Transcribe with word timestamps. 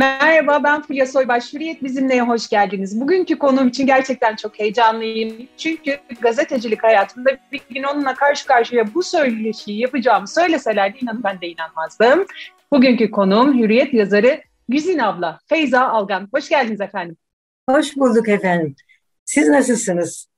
Merhaba 0.00 0.64
ben 0.64 0.82
Fulya 0.82 1.06
Soybaş. 1.06 1.52
Hürriyet 1.52 1.82
bizimle 1.82 2.20
hoş 2.20 2.48
geldiniz. 2.48 3.00
Bugünkü 3.00 3.38
konum 3.38 3.68
için 3.68 3.86
gerçekten 3.86 4.36
çok 4.36 4.58
heyecanlıyım. 4.58 5.48
Çünkü 5.56 5.98
gazetecilik 6.20 6.82
hayatımda 6.82 7.30
bir 7.52 7.60
gün 7.70 7.82
onunla 7.82 8.14
karşı 8.14 8.46
karşıya 8.46 8.94
bu 8.94 9.02
söyleşiyi 9.02 9.80
yapacağımı 9.80 10.28
söyleselerdi 10.28 10.98
inanın 10.98 11.24
ben 11.24 11.40
de 11.40 11.48
inanmazdım. 11.48 12.26
Bugünkü 12.72 13.10
konuğum 13.10 13.58
Hürriyet 13.58 13.94
yazarı 13.94 14.40
Güzin 14.68 14.98
abla 14.98 15.38
Feyza 15.46 15.88
Algan. 15.88 16.28
Hoş 16.34 16.48
geldiniz 16.48 16.80
efendim. 16.80 17.16
Hoş 17.70 17.96
bulduk 17.96 18.28
efendim. 18.28 18.74
Siz 19.24 19.48
nasılsınız? 19.48 20.28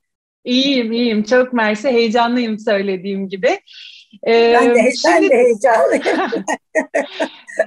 İyiyim, 0.44 0.92
iyiyim. 0.92 1.22
Çok 1.22 1.52
mersi. 1.52 1.88
Heyecanlıyım 1.88 2.58
söylediğim 2.58 3.29
gibi. 3.29 3.58
Ee, 4.26 4.56
ben, 4.60 4.74
de, 4.74 4.92
şimdi, 5.02 5.14
ben 5.14 5.30
de 5.30 5.34
heyecanlıyım. 5.36 6.02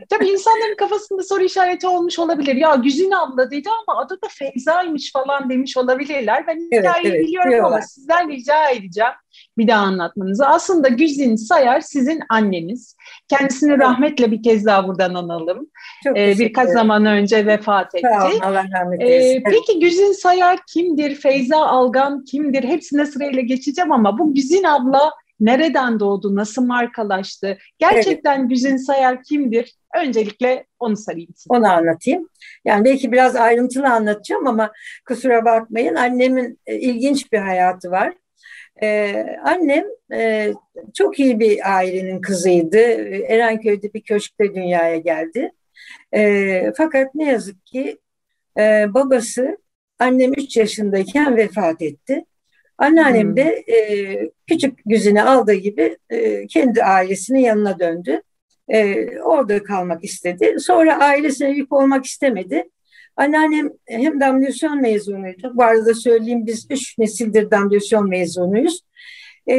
tabii 0.09 0.27
insanların 0.27 0.75
kafasında 0.75 1.23
soru 1.23 1.43
işareti 1.43 1.87
olmuş 1.87 2.20
olabilir. 2.20 2.55
Ya 2.55 2.75
Güzin 2.75 3.11
abla 3.11 3.51
dedi 3.51 3.70
ama 3.70 3.99
adı 3.99 4.13
da 4.21 4.27
Feyza'ymış 4.29 5.11
falan 5.11 5.49
demiş 5.49 5.77
olabilirler. 5.77 6.47
Ben 6.47 6.67
evet, 6.71 6.85
hikayeyi 6.85 7.13
evet, 7.13 7.27
biliyorum 7.27 7.51
diyorlar. 7.51 7.71
ama 7.71 7.81
sizden 7.81 8.29
rica 8.29 8.70
edeceğim 8.70 9.13
bir 9.57 9.67
daha 9.67 9.81
anlatmanızı. 9.81 10.45
Aslında 10.45 10.87
Güzin 10.87 11.35
Sayar 11.35 11.81
sizin 11.81 12.20
anneniz. 12.29 12.95
Kendisini 13.27 13.71
evet. 13.71 13.81
rahmetle 13.81 14.31
bir 14.31 14.43
kez 14.43 14.65
daha 14.65 14.87
buradan 14.87 15.13
analım. 15.13 15.70
Çok 16.03 16.17
ee, 16.17 16.35
birkaç 16.39 16.70
zaman 16.70 17.05
önce 17.05 17.45
vefat 17.45 17.95
etti. 17.95 18.07
Sağ 18.20 18.27
olun, 18.27 18.39
Allah 18.39 18.65
rahmet 18.79 19.01
ee, 19.01 19.05
eylesin. 19.05 19.39
Ee, 19.39 19.43
peki 19.43 19.79
Güzin 19.79 20.12
Sayar 20.12 20.59
kimdir? 20.73 21.15
Feyza 21.15 21.57
Algan 21.57 22.25
kimdir? 22.25 22.63
Hepsine 22.63 23.05
sırayla 23.05 23.41
geçeceğim 23.41 23.91
ama 23.91 24.20
bu 24.20 24.34
Güzin 24.34 24.63
abla 24.63 25.12
nereden 25.39 25.99
doğdu, 25.99 26.35
nasıl 26.35 26.66
markalaştı? 26.66 27.57
Gerçekten 27.77 28.39
evet. 28.39 28.49
Güzin 28.49 28.77
Sayar 28.77 29.23
kimdir? 29.23 29.76
Öncelikle 29.95 30.66
onu 30.80 30.98
sarayım 30.98 31.34
size. 31.35 31.53
Onu 31.55 31.71
anlatayım. 31.71 32.29
Yani 32.65 32.85
belki 32.85 33.12
biraz 33.12 33.35
ayrıntılı 33.35 33.90
anlatacağım 33.90 34.48
ama 34.48 34.71
kusura 35.07 35.46
bakmayın. 35.46 35.96
Annemin 35.96 36.59
e, 36.65 36.76
ilginç 36.79 37.32
bir 37.32 37.37
hayatı 37.37 37.91
var. 37.91 38.13
Ee, 38.82 39.26
annem 39.43 39.85
e, 40.13 40.54
çok 40.93 41.20
iyi 41.20 41.40
bir 41.40 41.76
ailenin 41.76 42.21
kızıydı. 42.21 42.77
Erenköy'de 43.27 43.93
bir 43.93 44.02
köşkte 44.02 44.55
dünyaya 44.55 44.98
geldi. 44.98 45.52
E, 46.13 46.74
fakat 46.77 47.15
ne 47.15 47.29
yazık 47.29 47.65
ki 47.65 47.98
e, 48.59 48.93
babası 48.93 49.57
annem 49.99 50.34
3 50.34 50.57
yaşındayken 50.57 51.37
vefat 51.37 51.81
etti. 51.81 52.26
Anneannem 52.77 53.27
hmm. 53.27 53.35
de 53.35 53.63
e, 53.68 54.29
küçük 54.48 54.79
güzine 54.85 55.23
aldığı 55.23 55.54
gibi 55.54 55.98
e, 56.09 56.48
kendi 56.48 56.84
ailesinin 56.84 57.40
yanına 57.40 57.79
döndü. 57.79 58.21
E, 58.68 59.07
orada 59.20 59.63
kalmak 59.63 60.04
istedi. 60.04 60.55
Sonra 60.59 60.99
ailesine 60.99 61.49
yük 61.49 61.73
olmak 61.73 62.05
istemedi. 62.05 62.70
Anneannem 63.15 63.70
hem 63.85 64.19
damlasyon 64.19 64.81
mezunuydu. 64.81 65.51
Bu 65.56 65.63
arada 65.63 65.94
söyleyeyim 65.94 66.46
biz 66.46 66.68
üç 66.69 66.97
nesildir 66.97 67.51
damlasyon 67.51 68.09
mezunuyuz. 68.09 68.81
E, 69.50 69.56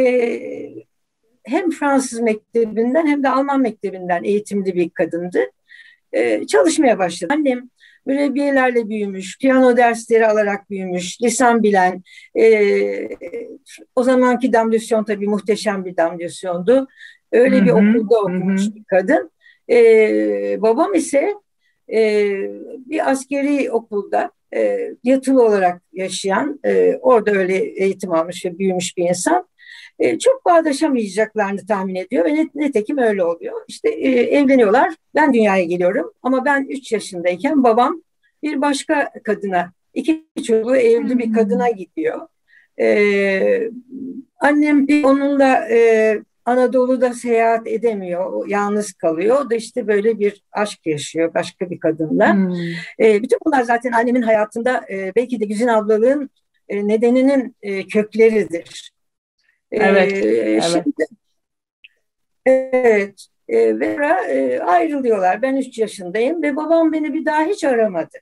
hem 1.44 1.70
Fransız 1.70 2.20
mektebinden 2.20 3.06
hem 3.06 3.22
de 3.22 3.28
Alman 3.28 3.61
mektebinden 3.61 4.25
eğitimli 4.25 4.75
bir 4.75 4.91
kadındı. 4.91 5.39
E, 6.12 6.47
çalışmaya 6.47 6.98
başladı. 6.98 7.34
Annem 7.37 7.70
mürebbiyelerle 8.07 8.89
büyümüş, 8.89 9.39
piyano 9.39 9.77
dersleri 9.77 10.27
alarak 10.27 10.71
büyümüş, 10.71 11.23
lisan 11.23 11.62
bilen, 11.62 12.03
e, 12.39 13.09
o 13.97 14.03
zamanki 14.03 14.53
damlasyon 14.53 15.05
tabii 15.05 15.27
muhteşem 15.27 15.85
bir 15.85 15.97
damlasyondu. 15.97 16.89
Öyle 17.33 17.65
bir 17.65 17.71
okulda 17.71 18.21
okumuş 18.21 18.62
bir 18.75 18.84
kadın. 18.84 19.31
E, 19.71 20.62
babam 20.62 20.95
ise 20.95 21.34
e, 21.93 22.33
bir 22.87 23.11
askeri 23.11 23.71
okulda 23.71 24.31
e, 24.55 24.91
yatılı 25.05 25.43
olarak 25.43 25.83
yaşayan, 25.93 26.61
e, 26.65 26.97
orada 27.00 27.31
öyle 27.31 27.56
eğitim 27.56 28.12
almış 28.12 28.45
ve 28.45 28.59
büyümüş 28.59 28.97
bir 28.97 29.09
insan. 29.09 29.49
E, 29.99 30.19
çok 30.19 30.45
bağdaşamayacaklarını 30.45 31.67
tahmin 31.67 31.95
ediyor 31.95 32.25
ve 32.25 32.49
netekim 32.55 32.99
öyle 32.99 33.25
oluyor. 33.25 33.55
İşte 33.69 33.89
e, 33.89 34.11
evleniyorlar, 34.11 34.95
ben 35.15 35.34
dünyaya 35.34 35.65
geliyorum 35.65 36.12
ama 36.23 36.45
ben 36.45 36.67
3 36.71 36.93
yaşındayken 36.93 37.65
babam 37.65 38.03
bir 38.43 38.61
başka 38.61 39.12
kadına, 39.25 39.73
iki 39.95 40.27
çocuğu 40.37 40.77
evli 40.77 41.19
bir 41.19 41.33
kadına 41.33 41.71
gidiyor. 41.71 42.29
E, 42.81 43.71
annem 44.41 44.87
onunla 45.05 45.69
e, 45.71 46.21
Anadolu'da 46.45 47.13
seyahat 47.13 47.67
edemiyor, 47.67 48.49
yalnız 48.49 48.93
kalıyor. 48.93 49.45
O 49.45 49.51
da 49.51 49.55
işte 49.55 49.87
böyle 49.87 50.19
bir 50.19 50.45
aşk 50.53 50.87
yaşıyor 50.87 51.34
başka 51.34 51.71
bir 51.71 51.81
kadınla. 51.81 52.34
Hmm. 52.34 52.53
E, 53.01 53.23
bütün 53.23 53.39
bunlar 53.47 53.63
zaten 53.63 53.93
annemin 53.93 54.23
hayatında 54.23 54.84
e, 54.91 55.13
belki 55.17 55.41
de 55.41 55.45
Güzin 55.45 55.69
ablalığın 55.69 56.31
e, 56.69 56.89
nedeninin 56.89 57.57
e, 57.63 57.87
kökleridir. 57.87 58.96
Evet. 59.72 60.12
Ee, 60.12 60.28
evet. 60.28 60.62
Şimdi, 60.62 61.06
evet. 62.47 63.27
E, 63.49 63.81
Vera 63.81 64.25
e, 64.25 64.60
ayrılıyorlar. 64.60 65.43
Ben 65.43 65.56
3 65.56 65.78
yaşındayım 65.78 66.43
ve 66.43 66.56
babam 66.56 66.93
beni 66.93 67.15
bir 67.15 67.25
daha 67.25 67.44
hiç 67.44 67.65
aramadı. 67.65 68.19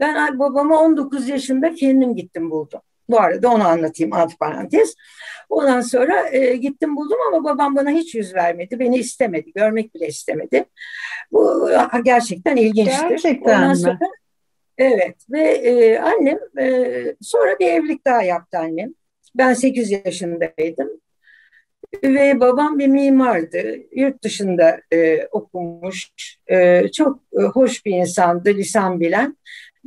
Ben 0.00 0.38
babamı 0.38 0.78
19 0.78 1.28
yaşında 1.28 1.74
kendim 1.74 2.16
gittim 2.16 2.50
buldum. 2.50 2.80
Bu 3.08 3.20
arada 3.20 3.48
onu 3.48 3.68
anlatayım 3.68 4.12
alt 4.12 4.38
parantez. 4.38 4.94
Ondan 5.48 5.80
sonra 5.80 6.28
e, 6.28 6.56
gittim 6.56 6.96
buldum 6.96 7.18
ama 7.28 7.44
babam 7.44 7.76
bana 7.76 7.90
hiç 7.90 8.14
yüz 8.14 8.34
vermedi. 8.34 8.78
Beni 8.78 8.96
istemedi. 8.96 9.52
Görmek 9.52 9.94
bile 9.94 10.06
istemedi. 10.06 10.64
Bu 11.32 11.70
gerçekten 12.04 12.56
ilginçtir. 12.56 13.08
Gerçekten 13.08 13.62
Ondan 13.62 13.74
sonra, 13.74 13.92
mi? 13.92 13.98
Evet 14.78 15.16
ve 15.30 15.42
e, 15.42 15.98
annem 15.98 16.38
e, 16.60 16.94
sonra 17.20 17.58
bir 17.58 17.66
evlilik 17.66 18.04
daha 18.04 18.22
yaptı 18.22 18.58
annem. 18.58 18.94
Ben 19.34 19.54
8 19.54 19.90
yaşındaydım. 19.90 21.00
Ve 22.04 22.40
babam 22.40 22.78
bir 22.78 22.86
mimardı. 22.86 23.76
Yurt 23.92 24.22
dışında 24.22 24.80
e, 24.92 25.26
okumuş. 25.26 26.10
E, 26.46 26.88
çok 26.88 27.22
e, 27.40 27.42
hoş 27.42 27.86
bir 27.86 27.92
insandı, 27.92 28.54
lisan 28.54 29.00
bilen. 29.00 29.36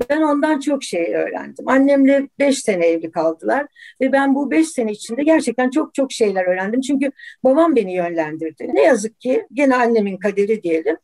Ben 0.10 0.22
ondan 0.22 0.60
çok 0.60 0.84
şey 0.84 1.16
öğrendim. 1.16 1.68
Annemle 1.68 2.28
beş 2.40 2.60
sene 2.60 2.86
evli 2.86 3.12
kaldılar 3.12 3.66
ve 4.02 4.12
ben 4.12 4.36
bu 4.36 4.52
beş 4.52 4.68
sene 4.68 4.92
içinde 4.92 5.24
gerçekten 5.24 5.70
çok 5.70 5.94
çok 5.94 6.12
şeyler 6.12 6.46
öğrendim. 6.46 6.82
Çünkü 6.82 7.12
babam 7.44 7.76
beni 7.76 7.94
yönlendirdi. 7.96 8.68
Ne 8.74 8.82
yazık 8.82 9.22
ki 9.22 9.48
gene 9.54 9.76
annemin 9.76 10.18
kaderi 10.18 10.64
diyelim. 10.64 10.98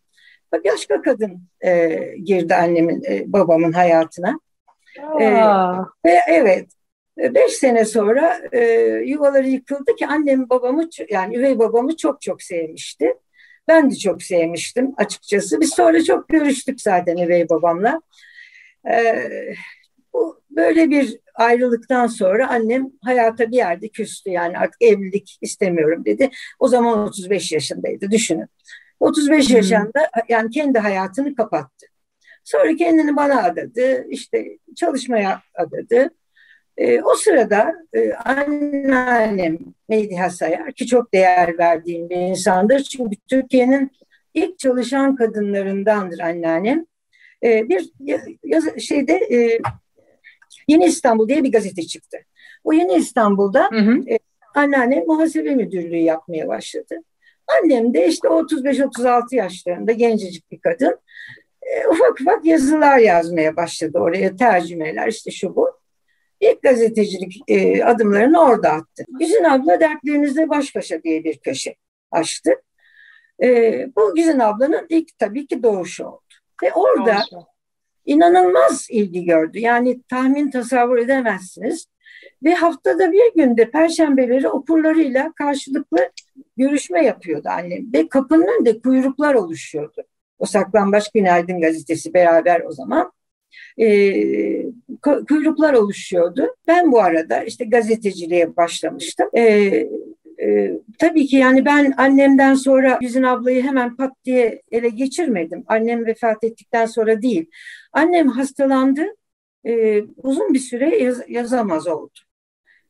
Başka 0.53 1.01
kadın 1.01 1.41
e, 1.61 1.99
girdi 2.23 2.55
annemin, 2.55 3.03
e, 3.09 3.33
babamın 3.33 3.71
hayatına. 3.71 4.39
E, 5.19 5.31
ve 6.05 6.19
evet, 6.27 6.69
Beş 7.19 7.51
sene 7.53 7.85
sonra 7.85 8.41
e, 8.51 8.61
yuvaları 9.05 9.47
yıkıldı 9.49 9.95
ki 9.95 10.07
annem 10.07 10.49
babamı 10.49 10.89
yani 11.09 11.37
üvey 11.37 11.59
babamı 11.59 11.97
çok 11.97 12.21
çok 12.21 12.41
sevmişti. 12.41 13.13
Ben 13.67 13.91
de 13.91 13.95
çok 13.95 14.23
sevmiştim 14.23 14.93
açıkçası. 14.97 15.61
Biz 15.61 15.69
sonra 15.69 16.03
çok 16.03 16.29
görüştük 16.29 16.81
zaten 16.81 17.17
üvey 17.17 17.49
babamla. 17.49 18.01
E, 18.91 19.29
bu 20.13 20.41
böyle 20.49 20.89
bir 20.89 21.19
ayrılıktan 21.35 22.07
sonra 22.07 22.49
annem 22.49 22.91
hayata 23.01 23.51
bir 23.51 23.55
yerde 23.55 23.89
küstü. 23.89 24.29
Yani 24.29 24.57
artık 24.57 24.81
evlilik 24.81 25.37
istemiyorum 25.41 26.05
dedi. 26.05 26.29
O 26.59 26.67
zaman 26.67 26.99
35 26.99 27.51
yaşındaydı 27.51 28.11
düşünün. 28.11 28.47
35 28.99 29.49
hmm. 29.49 29.55
yaşında 29.55 30.09
yani 30.29 30.49
kendi 30.49 30.79
hayatını 30.79 31.35
kapattı. 31.35 31.85
Sonra 32.43 32.75
kendini 32.75 33.15
bana 33.15 33.43
adadı. 33.43 34.05
işte 34.09 34.57
çalışmaya 34.75 35.41
adadı. 35.55 36.09
E, 36.79 37.01
o 37.01 37.15
sırada 37.15 37.75
e, 37.93 38.13
anneannem 38.13 39.57
Mediha 39.89 40.29
Sayar 40.29 40.71
ki 40.71 40.87
çok 40.87 41.13
değer 41.13 41.57
verdiğim 41.57 42.09
bir 42.09 42.15
insandır. 42.15 42.79
Çünkü 42.79 43.15
Türkiye'nin 43.27 43.91
ilk 44.33 44.59
çalışan 44.59 45.15
kadınlarındandır 45.15 46.19
anneannem. 46.19 46.85
E, 47.43 47.69
bir 47.69 47.91
yaz, 48.43 48.79
şeyde 48.79 49.13
e, 49.13 49.59
Yeni 50.67 50.85
İstanbul 50.85 51.27
diye 51.27 51.43
bir 51.43 51.51
gazete 51.51 51.81
çıktı. 51.81 52.17
O 52.63 52.73
Yeni 52.73 52.93
İstanbul'da 52.93 53.69
hı 53.71 53.79
hı. 53.79 54.09
E, 54.09 54.19
anneannem 54.55 55.03
muhasebe 55.07 55.55
müdürlüğü 55.55 55.97
yapmaya 55.97 56.47
başladı. 56.47 56.95
Annem 57.47 57.93
de 57.93 58.07
işte 58.07 58.27
35-36 58.27 59.35
yaşlarında 59.35 59.91
gencecik 59.91 60.51
bir 60.51 60.59
kadın. 60.59 60.99
E, 61.61 61.87
ufak 61.87 62.21
ufak 62.21 62.45
yazılar 62.45 62.97
yazmaya 62.97 63.55
başladı 63.55 63.99
oraya 63.99 64.35
tercümeler 64.35 65.07
işte 65.07 65.31
şu 65.31 65.55
bu. 65.55 65.78
İlk 66.41 66.63
gazetecilik 66.63 67.41
e, 67.47 67.83
adımlarını 67.83 68.41
orada 68.41 68.69
attı. 68.69 69.03
Güzin 69.19 69.43
abla 69.43 69.79
dertlerinizle 69.79 70.49
baş 70.49 70.75
başa 70.75 71.03
diye 71.03 71.23
bir 71.23 71.37
köşe 71.37 71.75
açtı. 72.11 72.51
E, 73.43 73.47
bu 73.95 74.15
Güzin 74.15 74.39
ablanın 74.39 74.85
ilk 74.89 75.17
tabii 75.17 75.47
ki 75.47 75.63
doğuşu 75.63 76.05
oldu. 76.05 76.21
Ve 76.63 76.71
orada 76.73 77.13
Doğuşu. 77.31 77.45
inanılmaz 78.05 78.87
ilgi 78.89 79.25
gördü. 79.25 79.59
Yani 79.59 80.01
tahmin 80.03 80.51
tasavvur 80.51 80.97
edemezsiniz. 80.97 81.85
Ve 82.43 82.53
haftada 82.53 83.11
bir 83.11 83.33
günde 83.35 83.71
perşembeleri 83.71 84.49
okurlarıyla 84.49 85.33
karşılıklı 85.35 86.09
görüşme 86.57 87.05
yapıyordu 87.05 87.49
annem. 87.51 87.93
Ve 87.93 88.09
kapının 88.09 88.47
önünde 88.47 88.81
kuyruklar 88.81 89.35
oluşuyordu. 89.35 90.03
O 90.39 90.45
Saklambaç 90.45 91.11
Günaydın 91.11 91.61
gazetesi 91.61 92.13
beraber 92.13 92.61
o 92.61 92.71
zaman. 92.71 93.11
E, 93.77 93.87
kuyruklar 95.01 95.73
oluşuyordu. 95.73 96.55
Ben 96.67 96.91
bu 96.91 97.01
arada 97.01 97.43
işte 97.43 97.65
gazeteciliğe 97.65 98.55
başlamıştım. 98.55 99.29
E, 99.33 99.43
e, 100.41 100.71
tabii 100.97 101.25
ki 101.25 101.35
yani 101.35 101.65
ben 101.65 101.93
annemden 101.97 102.53
sonra 102.53 102.97
Güzin 103.01 103.23
ablayı 103.23 103.63
hemen 103.63 103.95
pat 103.95 104.11
diye 104.25 104.61
ele 104.71 104.89
geçirmedim. 104.89 105.63
Annem 105.67 106.05
vefat 106.05 106.43
ettikten 106.43 106.85
sonra 106.85 107.21
değil. 107.21 107.45
Annem 107.93 108.27
hastalandı. 108.27 109.01
E, 109.65 110.01
uzun 110.23 110.53
bir 110.53 110.59
süre 110.59 110.97
yaz, 111.03 111.21
yazamaz 111.27 111.87
oldu. 111.87 112.13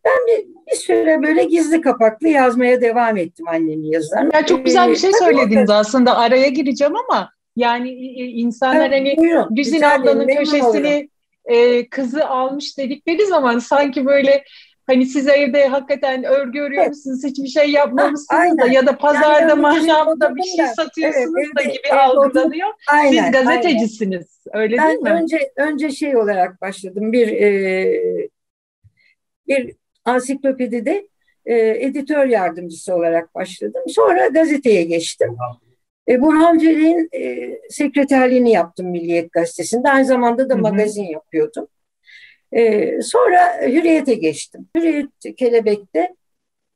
Ben 0.06 0.28
bir, 0.28 0.48
bir 0.72 0.76
süre 0.76 1.24
böyle 1.24 1.44
gizli 1.44 1.82
kapaklı 1.82 2.28
yazmaya 2.28 2.82
devam 2.82 3.18
ettim 3.18 3.48
annemin 3.48 3.92
yazılarını. 3.92 4.30
Ya 4.34 4.46
çok 4.46 4.66
güzel 4.66 4.92
bir 4.92 4.96
şey 4.96 5.10
ee, 5.10 5.14
söylediniz 5.14 5.70
aslında. 5.70 6.18
Araya 6.18 6.48
gireceğim 6.48 6.94
ama 6.96 7.32
yani 7.60 7.90
insanlar 8.16 8.92
hani 8.92 9.18
buyurun, 9.18 9.48
Güzin 9.56 9.82
ablanın 9.82 10.28
köşesini 10.28 11.10
e, 11.46 11.90
kızı 11.90 12.28
almış 12.28 12.78
dedikleri 12.78 13.26
zaman 13.26 13.60
sanki 13.60 14.06
böyle 14.06 14.44
hani 14.88 15.06
siz 15.06 15.28
evde 15.28 15.68
hakikaten 15.68 16.24
örgü 16.24 16.60
örüyor 16.60 16.88
musunuz 16.88 17.24
hiçbir 17.24 17.48
şey 17.48 17.72
yapmamışsınız 17.72 18.58
da 18.58 18.68
ya 18.68 18.86
da 18.86 18.98
pazarda 18.98 19.50
yani 19.50 19.62
manavda 19.62 20.36
bir 20.36 20.44
şey 20.44 20.68
satıyorsunuz 20.68 21.36
evet, 21.38 21.58
da 21.58 21.62
gibi 21.64 21.82
evet, 21.84 21.94
algılanıyor. 21.94 22.70
Aynen, 22.92 23.24
siz 23.24 23.32
gazetecisiniz 23.32 24.40
aynen. 24.52 24.64
öyle 24.64 24.78
ben 24.78 24.88
değil 24.88 25.00
mi? 25.00 25.10
Önce, 25.10 25.52
önce 25.56 25.92
şey 25.92 26.18
olarak 26.18 26.62
başladım 26.62 27.12
bir 27.12 27.28
e, 27.28 28.30
bir 29.48 29.76
ansiklopedide 30.06 31.08
e, 31.46 31.56
editör 31.58 32.26
yardımcısı 32.26 32.96
olarak 32.96 33.36
başladım. 33.36 33.82
Sonra 33.88 34.28
gazeteye 34.28 34.84
geçtim. 34.84 35.38
E, 36.10 36.22
Burhan 36.22 36.60
Feri'nin 36.60 37.10
e, 37.14 37.60
sekreterliğini 37.70 38.52
yaptım 38.52 38.88
Milliyet 38.88 39.32
Gazetesi'nde. 39.32 39.90
Aynı 39.90 40.06
zamanda 40.06 40.50
da 40.50 40.54
Hı-hı. 40.54 40.62
magazin 40.62 41.04
yapıyordum. 41.04 41.68
E, 42.52 42.92
sonra 43.02 43.62
Hürriyet'e 43.62 44.14
geçtim. 44.14 44.68
Hürriyet 44.76 45.38
Kelebek'te 45.38 46.16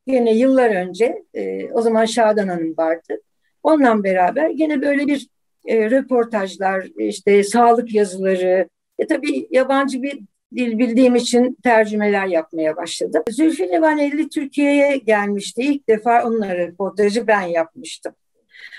yine 0.08 0.34
yıllar 0.34 0.70
önce 0.70 1.24
e, 1.34 1.72
o 1.72 1.82
zaman 1.82 2.06
Şadan 2.06 2.48
Hanım 2.48 2.78
vardı. 2.78 3.22
Onunla 3.64 4.04
beraber 4.04 4.50
yine 4.50 4.82
böyle 4.82 5.08
bir 5.08 5.28
e, 5.66 5.92
röportajlar, 5.92 6.88
işte 6.98 7.44
sağlık 7.44 7.94
yazıları, 7.94 8.70
e, 9.00 9.08
tabii 9.08 9.48
yabancı 9.52 10.04
bir 10.04 10.20
dil 10.56 10.78
bildiğim 10.78 11.16
için 11.16 11.58
tercümeler 11.64 12.28
yapmaya 12.28 12.76
başladım. 12.76 13.24
Zülfü 13.30 13.64
Livaneli 13.70 14.30
Türkiye'ye 14.30 14.98
gelmişti. 14.98 15.62
İlk 15.62 15.90
defa 15.90 16.24
onunla 16.24 16.58
röportajı 16.58 17.28
ben 17.28 17.42
yapmıştım. 17.42 18.16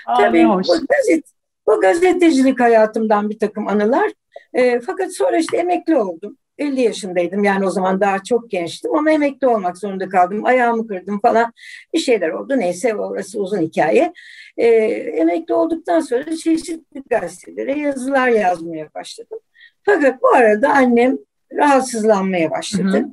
Aa, 0.05 0.17
Tabii 0.17 0.45
bu, 0.45 0.61
gazet, 0.89 1.25
bu 1.67 1.81
gazetecilik 1.81 2.59
hayatımdan 2.59 3.29
bir 3.29 3.39
takım 3.39 3.67
anılar. 3.67 4.11
E, 4.53 4.79
fakat 4.79 5.15
sonra 5.15 5.37
işte 5.37 5.57
emekli 5.57 5.97
oldum. 5.97 6.37
50 6.57 6.81
yaşındaydım 6.81 7.43
yani 7.43 7.65
o 7.65 7.69
zaman 7.69 8.01
daha 8.01 8.23
çok 8.23 8.51
gençtim 8.51 8.95
ama 8.95 9.11
emekli 9.11 9.47
olmak 9.47 9.77
zorunda 9.77 10.09
kaldım. 10.09 10.45
Ayağımı 10.45 10.87
kırdım 10.87 11.19
falan 11.19 11.53
bir 11.93 11.99
şeyler 11.99 12.29
oldu. 12.29 12.57
Neyse 12.57 12.95
orası 12.95 13.39
uzun 13.39 13.61
hikaye. 13.61 14.13
E, 14.57 14.67
emekli 14.67 15.53
olduktan 15.53 15.99
sonra 15.99 16.35
çeşitli 16.35 17.03
gazetelere 17.09 17.79
yazılar 17.79 18.27
yazmaya 18.27 18.87
başladım. 18.95 19.39
Fakat 19.83 20.21
bu 20.21 20.27
arada 20.27 20.69
annem 20.69 21.17
rahatsızlanmaya 21.53 22.51
başladı. 22.51 22.97
Hı 22.97 22.97
hı. 22.97 23.09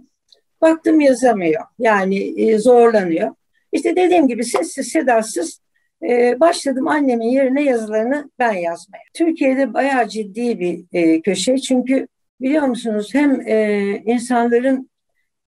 Baktım 0.61 1.01
yazamıyor. 1.01 1.63
Yani 1.79 2.43
e, 2.43 2.59
zorlanıyor. 2.59 3.35
İşte 3.73 3.97
dediğim 3.97 4.29
gibi 4.29 4.45
sessiz 4.45 4.89
sedasız 4.89 5.62
e, 6.09 6.41
başladım 6.41 6.89
annemin 6.89 7.29
yerine 7.29 7.63
yazılarını 7.63 8.31
ben 8.39 8.53
yazmaya. 8.53 9.03
Türkiye'de 9.15 9.75
bayağı 9.75 10.09
ciddi 10.09 10.61
bir 10.61 10.85
e, 10.93 11.21
köşe. 11.23 11.59
Çünkü 11.59 12.09
biliyor 12.41 12.67
musunuz 12.67 13.15
hem 13.15 13.41
e, 13.49 13.83
insanların 14.07 14.91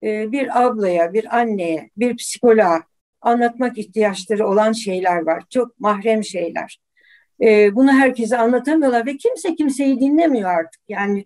e, 0.03 0.31
bir 0.31 0.65
ablaya, 0.65 1.13
bir 1.13 1.37
anneye, 1.37 1.89
bir 1.97 2.17
psikoloğa 2.17 2.83
anlatmak 3.21 3.77
ihtiyaçları 3.77 4.47
olan 4.47 4.71
şeyler 4.71 5.25
var. 5.25 5.43
Çok 5.49 5.79
mahrem 5.79 6.23
şeyler. 6.23 6.79
E, 7.41 7.75
bunu 7.75 7.91
herkese 7.91 8.37
anlatamıyorlar 8.37 9.05
ve 9.05 9.17
kimse 9.17 9.55
kimseyi 9.55 9.99
dinlemiyor 9.99 10.49
artık. 10.49 10.81
Yani 10.89 11.25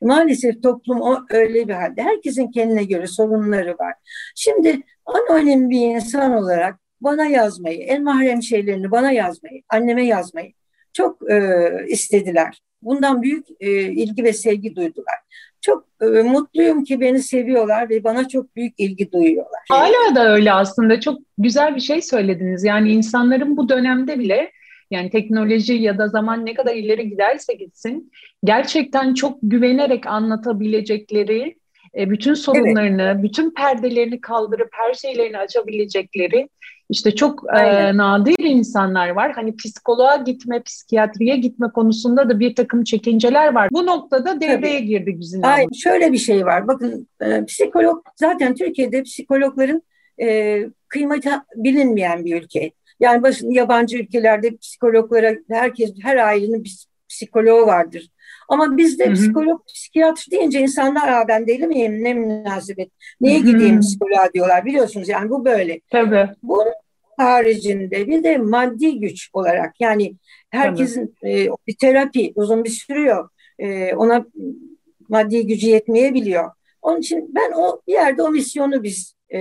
Maalesef 0.00 0.62
toplum 0.62 1.00
o 1.00 1.24
öyle 1.30 1.68
bir 1.68 1.74
halde. 1.74 2.02
Herkesin 2.02 2.50
kendine 2.50 2.84
göre 2.84 3.06
sorunları 3.06 3.70
var. 3.78 3.94
Şimdi 4.34 4.80
anonim 5.06 5.70
bir 5.70 5.80
insan 5.80 6.32
olarak 6.32 6.80
bana 7.00 7.26
yazmayı, 7.26 7.78
en 7.78 8.04
mahrem 8.04 8.42
şeylerini 8.42 8.90
bana 8.90 9.12
yazmayı, 9.12 9.62
anneme 9.68 10.06
yazmayı 10.06 10.52
çok 10.92 11.30
e, 11.30 11.60
istediler. 11.88 12.60
Bundan 12.82 13.22
büyük 13.22 13.46
e, 13.60 13.70
ilgi 13.82 14.24
ve 14.24 14.32
sevgi 14.32 14.76
duydular. 14.76 15.14
Çok 15.60 15.86
e, 16.02 16.06
mutluyum 16.06 16.84
ki 16.84 17.00
beni 17.00 17.22
seviyorlar 17.22 17.90
ve 17.90 18.04
bana 18.04 18.28
çok 18.28 18.56
büyük 18.56 18.74
ilgi 18.78 19.12
duyuyorlar. 19.12 19.60
Hala 19.68 20.14
da 20.14 20.32
öyle 20.32 20.52
aslında. 20.52 21.00
Çok 21.00 21.20
güzel 21.38 21.76
bir 21.76 21.80
şey 21.80 22.02
söylediniz. 22.02 22.64
Yani 22.64 22.92
insanların 22.92 23.56
bu 23.56 23.68
dönemde 23.68 24.18
bile 24.18 24.52
yani 24.90 25.10
teknoloji 25.10 25.74
ya 25.74 25.98
da 25.98 26.08
zaman 26.08 26.46
ne 26.46 26.54
kadar 26.54 26.74
ileri 26.74 27.08
giderse 27.08 27.54
gitsin 27.54 28.12
gerçekten 28.44 29.14
çok 29.14 29.38
güvenerek 29.42 30.06
anlatabilecekleri, 30.06 31.56
e, 31.98 32.10
bütün 32.10 32.34
sorunlarını, 32.34 33.02
evet. 33.02 33.22
bütün 33.22 33.54
perdelerini 33.54 34.20
kaldırıp 34.20 34.68
her 34.72 34.94
şeylerini 34.94 35.38
açabilecekleri 35.38 36.48
işte 36.90 37.14
çok 37.14 37.44
e, 37.58 37.96
nadir 37.96 38.44
insanlar 38.44 39.08
var. 39.08 39.32
Hani 39.32 39.56
psikoloğa 39.56 40.16
gitme, 40.16 40.62
psikiyatriye 40.62 41.36
gitme 41.36 41.70
konusunda 41.74 42.28
da 42.28 42.40
bir 42.40 42.54
takım 42.54 42.84
çekinceler 42.84 43.54
var. 43.54 43.68
Bu 43.72 43.86
noktada 43.86 44.40
devreye 44.40 44.78
Tabii. 44.78 44.86
girdi 44.86 45.12
Güzin. 45.12 45.42
Aynen. 45.42 45.68
Şöyle 45.72 46.12
bir 46.12 46.18
şey 46.18 46.46
var. 46.46 46.68
Bakın 46.68 47.08
e, 47.20 47.44
psikolog 47.44 48.04
zaten 48.16 48.54
Türkiye'de 48.54 49.02
psikologların 49.02 49.82
e, 50.22 50.60
kıymeti 50.88 51.30
bilinmeyen 51.56 52.24
bir 52.24 52.42
ülke. 52.42 52.72
Yani 53.00 53.22
başın, 53.22 53.50
yabancı 53.50 53.98
ülkelerde 53.98 54.56
psikologlara 54.56 55.34
herkes 55.50 55.92
her 56.02 56.16
ailenin 56.16 56.64
bir 56.64 56.86
psikoloğu 57.08 57.66
vardır. 57.66 58.10
Ama 58.48 58.76
bizde 58.76 59.12
psikolog, 59.12 59.66
psikiyatr 59.66 60.30
deyince 60.30 60.60
insanlar 60.60 61.08
Aa, 61.08 61.28
ben 61.28 61.46
deli 61.46 61.66
miyim 61.66 62.04
ne 62.04 62.14
münasebet 62.14 62.90
Hı-hı. 63.22 63.36
gideyim 63.36 63.80
psikoloğa 63.80 64.32
diyorlar 64.34 64.64
biliyorsunuz 64.64 65.08
yani 65.08 65.30
bu 65.30 65.44
böyle. 65.44 65.80
Tabii. 65.90 66.28
Bunun 66.42 66.72
haricinde 67.16 68.06
bir 68.06 68.24
de 68.24 68.38
maddi 68.38 69.00
güç 69.00 69.30
olarak 69.32 69.80
yani 69.80 70.14
herkesin 70.50 71.14
e, 71.24 71.46
bir 71.66 71.76
terapi 71.76 72.32
uzun 72.34 72.64
bir 72.64 72.70
sürüyor 72.70 73.28
e, 73.58 73.94
ona 73.94 74.26
maddi 75.08 75.46
gücü 75.46 75.66
yetmeyebiliyor. 75.66 76.50
Onun 76.82 77.00
için 77.00 77.34
ben 77.34 77.52
o 77.52 77.80
bir 77.86 77.92
yerde 77.92 78.22
o 78.22 78.30
misyonu 78.30 78.82
biz 78.82 79.14
e, 79.30 79.40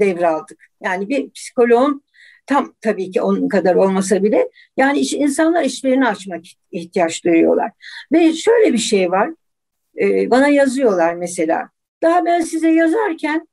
devraldık. 0.00 0.64
Yani 0.82 1.08
bir 1.08 1.30
psikoloğun 1.30 2.02
Tam 2.46 2.74
tabii 2.80 3.10
ki 3.10 3.22
onun 3.22 3.48
kadar 3.48 3.74
olmasa 3.74 4.22
bile 4.22 4.48
yani 4.76 4.98
iş, 4.98 5.12
insanlar 5.12 5.64
işlerini 5.64 6.06
açmak 6.08 6.44
ihtiyaç 6.72 7.24
duyuyorlar. 7.24 7.70
Ve 8.12 8.32
şöyle 8.32 8.72
bir 8.72 8.78
şey 8.78 9.10
var. 9.10 9.30
E, 10.00 10.30
bana 10.30 10.48
yazıyorlar 10.48 11.14
mesela. 11.14 11.70
Daha 12.02 12.24
ben 12.24 12.40
size 12.40 12.70
yazarken 12.70 13.48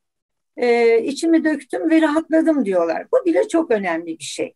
e, 0.57 0.97
içimi 1.03 1.43
döktüm 1.43 1.89
ve 1.89 2.01
rahatladım 2.01 2.65
diyorlar. 2.65 3.07
Bu 3.11 3.25
bile 3.25 3.47
çok 3.47 3.71
önemli 3.71 4.19
bir 4.19 4.23
şey. 4.23 4.53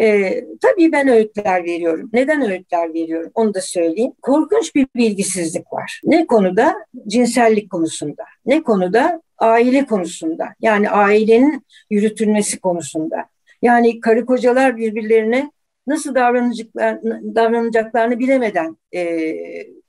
E, 0.00 0.40
tabii 0.60 0.92
ben 0.92 1.08
öğütler 1.08 1.64
veriyorum. 1.64 2.10
Neden 2.12 2.50
öğütler 2.50 2.94
veriyorum 2.94 3.30
onu 3.34 3.54
da 3.54 3.60
söyleyeyim. 3.60 4.12
Korkunç 4.22 4.74
bir 4.74 4.86
bilgisizlik 4.96 5.72
var. 5.72 6.00
Ne 6.04 6.26
konuda? 6.26 6.74
Cinsellik 7.06 7.70
konusunda. 7.70 8.24
Ne 8.46 8.62
konuda? 8.62 9.22
Aile 9.38 9.86
konusunda. 9.86 10.54
Yani 10.60 10.90
ailenin 10.90 11.66
yürütülmesi 11.90 12.60
konusunda. 12.60 13.31
Yani 13.62 14.00
karı 14.00 14.26
kocalar 14.26 14.76
birbirlerine 14.76 15.52
nasıl 15.86 16.14
davranacaklar, 16.14 17.02
davranacaklarını 17.34 18.18
bilemeden 18.18 18.76
e, 18.94 19.34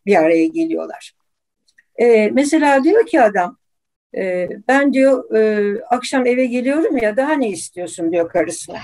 bir 0.05 0.15
araya 0.15 0.47
geliyorlar. 0.47 1.13
E, 1.95 2.29
mesela 2.33 2.83
diyor 2.83 3.05
ki 3.05 3.21
adam, 3.21 3.57
e, 4.17 4.49
ben 4.67 4.93
diyor 4.93 5.35
e, 5.35 5.73
akşam 5.89 6.25
eve 6.25 6.45
geliyorum 6.45 6.97
ya 6.97 7.17
daha 7.17 7.33
ne 7.33 7.49
istiyorsun 7.49 8.11
diyor 8.11 8.29
karısına. 8.29 8.79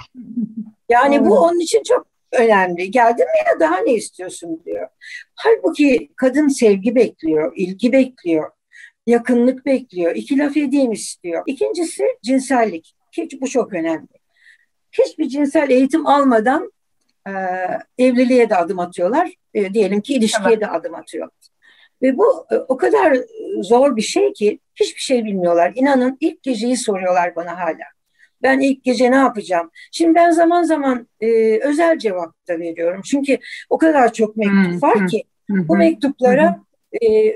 Yani 0.90 1.26
bu 1.26 1.40
onun 1.40 1.60
için 1.60 1.84
çok 1.84 2.08
önemli. 2.32 2.92
Geldin 2.92 3.26
mi 3.26 3.48
ya 3.48 3.60
daha 3.60 3.78
ne 3.78 3.94
istiyorsun 3.94 4.62
diyor. 4.66 4.88
Halbuki 5.36 6.10
kadın 6.16 6.48
sevgi 6.48 6.96
bekliyor, 6.96 7.54
ilgi 7.56 7.92
bekliyor, 7.92 8.52
yakınlık 9.08 9.66
bekliyor, 9.66 10.16
iki 10.16 10.38
laf 10.38 10.58
edeyim 10.58 10.92
istiyor. 10.92 11.44
İkincisi 11.46 12.04
cinsellik. 12.24 12.96
Hiç 13.12 13.42
bu 13.42 13.48
çok 13.48 13.74
önemli 13.74 14.19
hiçbir 14.92 15.28
cinsel 15.30 15.70
eğitim 15.70 16.08
almadan 16.08 16.72
e, 17.28 17.32
evliliğe 17.98 18.50
de 18.50 18.56
adım 18.56 18.80
atıyorlar. 18.80 19.34
E, 19.54 19.74
diyelim 19.74 20.02
ki 20.02 20.14
ilişkiye 20.14 20.50
evet. 20.50 20.62
de 20.62 20.68
adım 20.68 20.96
atıyorlar. 20.96 21.50
Ve 22.02 22.18
bu 22.18 22.46
e, 22.52 22.56
o 22.56 22.78
kadar 22.78 23.18
zor 23.62 23.96
bir 23.96 24.02
şey 24.02 24.34
ki 24.34 24.60
hiçbir 24.76 25.02
şey 25.02 25.26
bilmiyorlar. 25.26 25.72
İnanın 25.76 26.18
ilk 26.20 26.44
geceyi 26.44 26.78
soruyorlar 26.78 27.36
bana 27.36 27.58
hala. 27.58 27.86
Ben 28.42 28.60
ilk 28.60 28.84
gece 28.84 29.12
ne 29.12 29.16
yapacağım? 29.16 29.72
Şimdi 29.92 30.16
ben 30.16 30.32
zaman 30.32 30.64
zaman 30.64 31.08
e, 31.22 31.60
özel 31.60 32.00
cevap 32.00 32.48
da 32.48 32.60
veriyorum. 32.60 33.02
Çünkü 33.06 33.38
o 33.70 33.78
kadar 33.78 34.14
çok 34.14 34.38
mektup 34.38 34.72
hmm, 34.72 34.82
var 34.82 35.08
ki 35.08 35.24
hmm, 35.48 35.68
bu 35.68 35.78
mektuplara 35.78 36.60
e, 37.02 37.30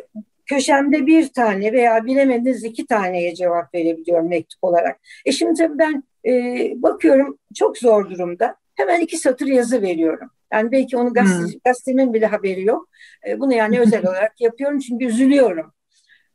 köşemde 0.53 1.05
bir 1.05 1.27
tane 1.27 1.73
veya 1.73 2.05
bilemediniz 2.05 2.63
iki 2.63 2.85
taneye 2.85 3.35
cevap 3.35 3.73
verebiliyorum 3.73 4.29
mektup 4.29 4.63
olarak. 4.63 4.99
E 5.25 5.31
şimdi 5.31 5.53
tabii 5.53 5.77
ben 5.77 6.03
e, 6.25 6.31
bakıyorum 6.75 7.39
çok 7.55 7.77
zor 7.77 8.09
durumda. 8.09 8.55
Hemen 8.75 8.99
iki 8.99 9.17
satır 9.17 9.47
yazı 9.47 9.81
veriyorum. 9.81 10.29
Yani 10.53 10.71
belki 10.71 10.97
onu 10.97 11.13
gazete, 11.13 11.53
hmm. 11.53 11.59
gazetemin 11.65 12.13
bile 12.13 12.25
haberi 12.25 12.63
yok. 12.63 12.89
E, 13.27 13.39
bunu 13.39 13.53
yani 13.53 13.79
özel 13.79 14.07
olarak 14.07 14.41
yapıyorum 14.41 14.79
çünkü 14.79 15.05
üzülüyorum. 15.05 15.73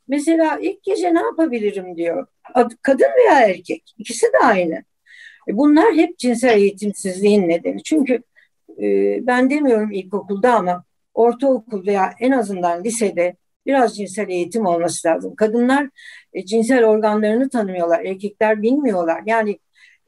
Mesela 0.08 0.58
ilk 0.58 0.82
gece 0.82 1.14
ne 1.14 1.20
yapabilirim 1.20 1.96
diyor. 1.96 2.26
Kadın 2.82 3.08
veya 3.18 3.40
erkek 3.40 3.94
ikisi 3.98 4.26
de 4.26 4.38
aynı. 4.44 4.75
E, 5.48 5.56
bunlar 5.56 5.94
hep 5.94 6.18
cinsel 6.18 6.56
eğitimsizliğin 6.58 7.48
nedeni. 7.48 7.82
Çünkü 7.82 8.22
e, 8.82 8.87
ben 9.26 9.50
demiyorum 9.50 9.92
ilkokulda 9.92 10.54
ama 10.54 10.84
ortaokul 11.14 11.87
veya 11.87 12.14
en 12.20 12.30
azından 12.30 12.84
lisede 12.84 13.37
biraz 13.68 13.96
cinsel 13.96 14.28
eğitim 14.28 14.66
olması 14.66 15.08
lazım. 15.08 15.37
Kadınlar 15.37 15.88
e, 16.32 16.44
cinsel 16.44 16.84
organlarını 16.84 17.48
tanımıyorlar, 17.48 18.04
erkekler 18.04 18.62
bilmiyorlar. 18.62 19.22
Yani 19.26 19.58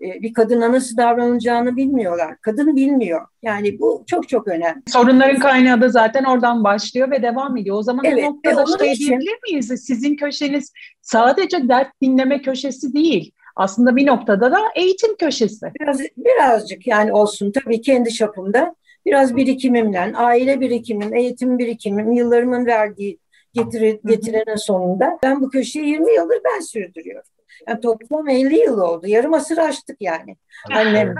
e, 0.02 0.22
bir 0.22 0.34
kadına 0.34 0.72
nasıl 0.72 0.96
davranacağını 0.96 1.76
bilmiyorlar. 1.76 2.36
Kadın 2.42 2.76
bilmiyor. 2.76 3.26
Yani 3.42 3.78
bu 3.78 4.04
çok 4.06 4.28
çok 4.28 4.48
önemli. 4.48 4.82
Sorunların 4.86 5.38
kaynağı 5.38 5.80
da 5.80 5.88
zaten 5.88 6.24
oradan 6.24 6.64
başlıyor 6.64 7.10
ve 7.10 7.22
devam 7.22 7.56
ediyor. 7.56 7.76
O 7.76 7.82
zaman 7.82 8.04
evet, 8.04 8.24
o 8.24 8.30
noktada 8.30 8.84
şey 8.84 8.92
için... 8.92 9.06
diyebilir 9.06 9.38
miyiz? 9.42 9.66
Sizin 9.86 10.16
köşeniz 10.16 10.72
sadece 11.02 11.68
dert 11.68 11.88
dinleme 12.02 12.42
köşesi 12.42 12.94
değil. 12.94 13.32
Aslında 13.56 13.96
bir 13.96 14.06
noktada 14.06 14.52
da 14.52 14.58
eğitim 14.76 15.16
köşesi. 15.16 15.66
Biraz, 15.80 16.00
birazcık 16.00 16.86
yani 16.86 17.12
olsun 17.12 17.52
tabii 17.52 17.80
kendi 17.80 18.10
çapımda. 18.10 18.74
Biraz 19.06 19.36
birikimimden, 19.36 20.12
aile 20.16 20.60
birikimim, 20.60 21.14
eğitim 21.14 21.58
birikimim, 21.58 22.12
yıllarımın 22.12 22.66
verdiği 22.66 23.18
getire, 23.52 23.98
getirenin 24.04 24.56
sonunda 24.56 25.18
ben 25.22 25.40
bu 25.40 25.50
köşeyi 25.50 25.86
20 25.86 26.14
yıldır 26.14 26.38
ben 26.44 26.60
sürdürüyorum. 26.60 27.30
Yani 27.68 27.80
toplam 27.80 28.28
50 28.28 28.58
yıl 28.58 28.80
oldu. 28.80 29.06
Yarım 29.06 29.34
asır 29.34 29.58
açtık 29.58 29.96
yani. 30.00 30.36
Annem. 30.70 31.14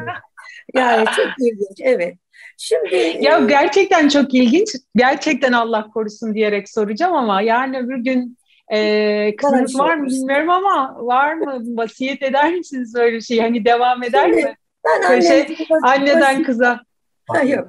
yani 0.75 1.05
çok 1.05 1.27
ilginç. 1.39 1.81
Evet. 1.81 2.15
Şimdi 2.59 3.19
ya 3.21 3.39
e, 3.39 3.47
gerçekten 3.47 4.09
çok 4.09 4.35
ilginç. 4.35 4.69
Gerçekten 4.97 5.53
Allah 5.53 5.91
korusun 5.95 6.35
diyerek 6.35 6.69
soracağım 6.69 7.15
ama 7.15 7.43
yani 7.43 7.79
öbür 7.79 7.97
gün 7.97 8.39
e, 8.73 9.37
kızınız 9.37 9.79
var 9.79 9.97
mı 9.97 10.07
bilmiyorum 10.07 10.51
ama 10.51 10.97
var 11.07 11.35
mı? 11.35 11.63
Vasiyet 11.77 12.23
eder 12.23 12.55
misiniz 12.55 12.97
öyle 12.97 13.17
bir 13.17 13.21
şey? 13.21 13.41
Hani 13.41 13.65
devam 13.65 14.03
eder 14.03 14.25
Şimdi, 14.25 14.43
mi? 14.43 14.55
Ben 14.85 15.03
annem 15.03 15.23
şey, 15.23 15.57
anneden 15.83 16.43
kıza. 16.43 16.81
Hayır. 17.29 17.61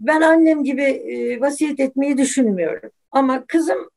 Ben 0.00 0.20
annem 0.20 0.64
gibi 0.64 0.82
e, 0.82 1.40
vasiyet 1.40 1.80
etmeyi 1.80 2.18
düşünmüyorum. 2.18 2.90
Ama 3.10 3.46
kızım 3.46 3.90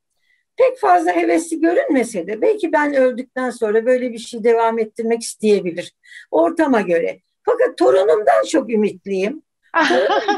pek 0.58 0.80
fazla 0.80 1.16
hevesli 1.16 1.60
görünmese 1.60 2.28
de 2.28 2.42
belki 2.42 2.72
ben 2.72 2.94
öldükten 2.94 3.50
sonra 3.50 3.86
böyle 3.86 4.14
bir 4.14 4.18
şey 4.18 4.44
devam 4.44 4.80
ettirmek 4.80 5.22
isteyebilir. 5.22 5.94
Ortama 6.32 6.82
göre. 6.82 7.20
Fakat 7.44 7.78
torunumdan 7.78 8.46
çok 8.50 8.70
ümitliyim. 8.70 9.44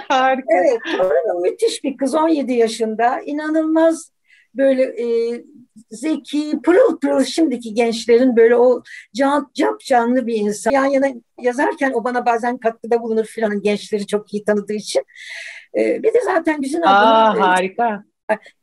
Harika. 0.08 0.54
Evet, 0.54 0.80
torunum 0.98 1.42
müthiş 1.42 1.84
bir 1.84 1.98
kız 1.98 2.16
17 2.16 2.54
yaşında. 2.54 3.20
İnanılmaz 3.26 4.12
böyle 4.56 4.84
e, 4.84 5.06
zeki, 5.92 6.60
pırıl 6.64 7.00
pırıl 7.00 7.24
şimdiki 7.24 7.74
gençlerin 7.74 8.36
böyle 8.36 8.56
o 8.56 8.84
can, 9.16 9.52
cap 9.54 9.80
canlı 9.80 10.28
bir 10.28 10.36
insan. 10.36 10.72
Yan 10.72 10.86
yana 10.86 11.08
yazarken 11.42 11.92
o 11.92 12.04
bana 12.04 12.26
bazen 12.26 12.58
katkıda 12.58 13.02
bulunur 13.02 13.26
filan 13.26 13.62
gençleri 13.62 14.08
çok 14.08 14.34
iyi 14.34 14.44
tanıdığı 14.44 14.74
için. 14.74 15.04
E, 15.78 16.04
bir 16.04 16.14
de 16.14 16.22
zaten 16.26 16.62
Güzin 16.62 16.82
abla. 16.82 17.36
E, 17.38 17.40
harika. 17.40 18.04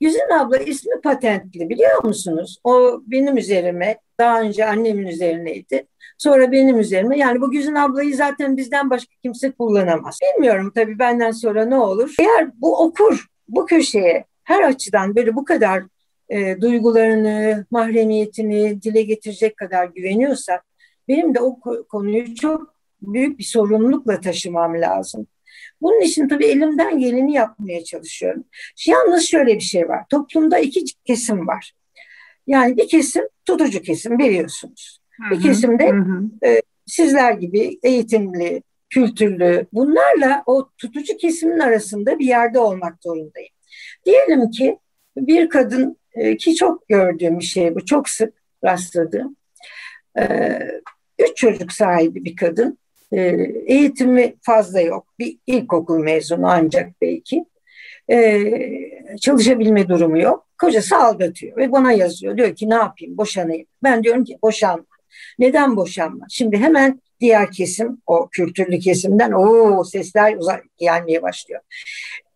Güzin 0.00 0.34
abla 0.38 0.58
ismi 0.58 1.00
patentli 1.00 1.68
biliyor 1.68 2.04
musunuz? 2.04 2.58
O 2.64 3.02
benim 3.06 3.36
üzerime, 3.36 3.98
daha 4.18 4.40
önce 4.40 4.66
annemin 4.66 5.06
üzerineydi. 5.06 5.86
Sonra 6.18 6.52
benim 6.52 6.78
üzerime. 6.78 7.18
Yani 7.18 7.40
bu 7.40 7.50
Güzin 7.50 7.74
ablayı 7.74 8.16
zaten 8.16 8.56
bizden 8.56 8.90
başka 8.90 9.14
kimse 9.22 9.50
kullanamaz. 9.50 10.18
Bilmiyorum 10.22 10.72
tabii 10.74 10.98
benden 10.98 11.30
sonra 11.30 11.64
ne 11.64 11.76
olur. 11.76 12.14
Eğer 12.18 12.50
bu 12.60 12.78
okur 12.84 13.26
bu 13.48 13.66
köşeye 13.66 14.24
her 14.44 14.62
açıdan 14.62 15.16
böyle 15.16 15.36
bu 15.36 15.44
kadar 15.44 15.82
e, 16.28 16.60
duygularını, 16.60 17.66
mahremiyetini 17.70 18.82
dile 18.82 19.02
getirecek 19.02 19.56
kadar 19.56 19.84
güveniyorsa 19.84 20.60
benim 21.08 21.34
de 21.34 21.40
o 21.40 21.60
konuyu 21.88 22.34
çok 22.34 22.74
büyük 23.02 23.38
bir 23.38 23.44
sorumlulukla 23.44 24.20
taşımam 24.20 24.80
lazım. 24.80 25.26
Bunun 25.82 26.00
için 26.00 26.28
tabii 26.28 26.46
elimden 26.46 26.98
geleni 26.98 27.32
yapmaya 27.34 27.84
çalışıyorum. 27.84 28.44
Yalnız 28.86 29.24
şöyle 29.24 29.54
bir 29.54 29.60
şey 29.60 29.88
var. 29.88 30.04
Toplumda 30.10 30.58
iki 30.58 30.84
kesim 31.04 31.46
var. 31.46 31.72
Yani 32.46 32.76
bir 32.76 32.88
kesim 32.88 33.24
tutucu 33.44 33.82
kesim 33.82 34.18
biliyorsunuz. 34.18 35.00
Hı-hı, 35.10 35.30
bir 35.30 35.42
kesimde 35.42 35.92
E, 36.44 36.62
sizler 36.86 37.32
gibi 37.32 37.78
eğitimli, 37.82 38.62
kültürlü 38.90 39.66
bunlarla 39.72 40.42
o 40.46 40.70
tutucu 40.78 41.16
kesimin 41.16 41.58
arasında 41.58 42.18
bir 42.18 42.26
yerde 42.26 42.58
olmak 42.58 43.02
zorundayım. 43.02 43.52
Diyelim 44.06 44.50
ki 44.50 44.78
bir 45.16 45.48
kadın 45.48 45.96
e, 46.12 46.36
ki 46.36 46.54
çok 46.54 46.88
gördüğüm 46.88 47.38
bir 47.38 47.44
şey 47.44 47.74
bu, 47.74 47.84
çok 47.84 48.08
sık 48.08 48.34
rastladığım. 48.64 49.36
E, 50.18 50.58
üç 51.18 51.36
çocuk 51.36 51.72
sahibi 51.72 52.24
bir 52.24 52.36
kadın 52.36 52.78
e, 53.12 53.18
eğitimi 53.66 54.34
fazla 54.42 54.80
yok. 54.80 55.06
Bir 55.18 55.38
ilkokul 55.46 55.98
mezunu 55.98 56.48
ancak 56.48 57.00
belki. 57.00 57.44
E, 58.10 58.42
çalışabilme 59.20 59.88
durumu 59.88 60.18
yok. 60.18 60.46
Kocası 60.58 60.96
aldatıyor 60.96 61.56
ve 61.56 61.72
bana 61.72 61.92
yazıyor. 61.92 62.36
Diyor 62.36 62.54
ki 62.54 62.70
ne 62.70 62.74
yapayım 62.74 63.16
boşanayım. 63.16 63.66
Ben 63.82 64.04
diyorum 64.04 64.24
ki 64.24 64.38
boşanma. 64.42 64.84
Neden 65.38 65.76
boşanma? 65.76 66.26
Şimdi 66.30 66.56
hemen 66.56 67.00
diğer 67.20 67.50
kesim 67.50 67.98
o 68.06 68.28
kültürlü 68.28 68.78
kesimden 68.78 69.32
o 69.32 69.84
sesler 69.84 70.36
uzak 70.36 70.64
gelmeye 70.78 71.22
başlıyor. 71.22 71.60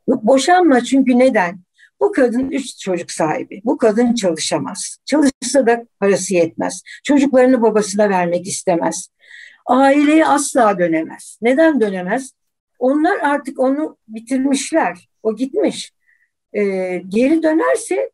Boşanma 0.09 0.85
çünkü 0.85 1.19
neden? 1.19 1.61
Bu 2.01 2.13
kadın 2.13 2.51
üç 2.51 2.79
çocuk 2.79 3.11
sahibi. 3.11 3.61
Bu 3.65 3.79
kadın 3.79 4.15
çalışamaz. 4.15 4.99
Çalışsa 5.05 5.67
da 5.67 5.87
parası 6.01 6.35
yetmez. 6.35 6.83
Çocuklarını 7.05 7.63
babasına 7.63 8.11
vermek 8.11 8.47
istemez 8.47 9.09
aileye 9.67 10.27
asla 10.27 10.79
dönemez. 10.79 11.39
Neden 11.43 11.81
dönemez? 11.81 12.33
Onlar 12.79 13.19
artık 13.19 13.61
onu 13.61 13.97
bitirmişler. 14.09 15.09
O 15.23 15.37
gitmiş. 15.37 15.93
Ee, 16.53 17.03
geri 17.09 17.43
dönerse 17.43 18.11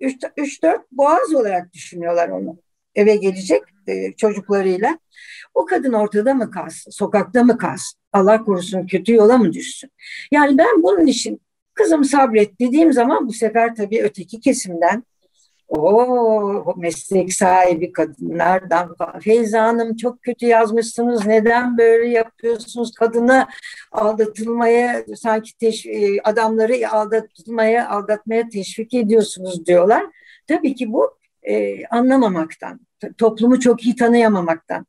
3-4 0.00 0.82
boğaz 0.92 1.34
olarak 1.34 1.72
düşünüyorlar 1.72 2.28
onu. 2.28 2.58
Eve 2.94 3.16
gelecek 3.16 3.62
e, 3.86 4.12
çocuklarıyla. 4.12 4.98
O 5.54 5.66
kadın 5.66 5.92
ortada 5.92 6.34
mı 6.34 6.50
kalsın? 6.50 6.90
Sokakta 6.90 7.44
mı 7.44 7.58
kalsın? 7.58 8.00
Allah 8.12 8.44
korusun 8.44 8.86
kötü 8.86 9.12
yola 9.12 9.38
mı 9.38 9.52
düşsün? 9.52 9.90
Yani 10.30 10.58
ben 10.58 10.82
bunun 10.82 11.06
için 11.06 11.40
kızım 11.74 12.04
sabret 12.04 12.60
dediğim 12.60 12.92
zaman 12.92 13.28
bu 13.28 13.32
sefer 13.32 13.74
tabii 13.74 14.02
öteki 14.02 14.40
kesimden 14.40 15.04
o 15.68 16.74
meslek 16.76 17.34
sahibi 17.34 17.92
kadınlardan 17.92 18.96
Feyza 19.20 19.62
Hanım 19.62 19.96
çok 19.96 20.22
kötü 20.22 20.46
yazmışsınız 20.46 21.26
neden 21.26 21.78
böyle 21.78 22.08
yapıyorsunuz 22.08 22.92
kadını 22.92 23.46
aldatılmaya 23.92 25.04
sanki 25.16 25.58
teş, 25.58 25.86
e, 25.86 26.20
adamları 26.24 26.90
aldatılmaya 26.90 27.88
aldatmaya 27.88 28.48
teşvik 28.48 28.94
ediyorsunuz 28.94 29.66
diyorlar. 29.66 30.04
Tabii 30.48 30.74
ki 30.74 30.92
bu 30.92 31.18
e, 31.42 31.86
anlamamaktan 31.86 32.80
toplumu 33.18 33.60
çok 33.60 33.84
iyi 33.84 33.96
tanıyamamaktan. 33.96 34.86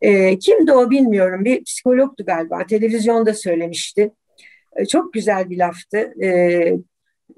E, 0.00 0.38
kimdi 0.38 0.72
o 0.72 0.90
bilmiyorum 0.90 1.44
bir 1.44 1.64
psikologtu 1.64 2.24
galiba 2.24 2.66
televizyonda 2.66 3.34
söylemişti. 3.34 4.12
E, 4.76 4.86
çok 4.86 5.12
güzel 5.12 5.50
bir 5.50 5.58
laftı. 5.58 6.14
E, 6.22 6.28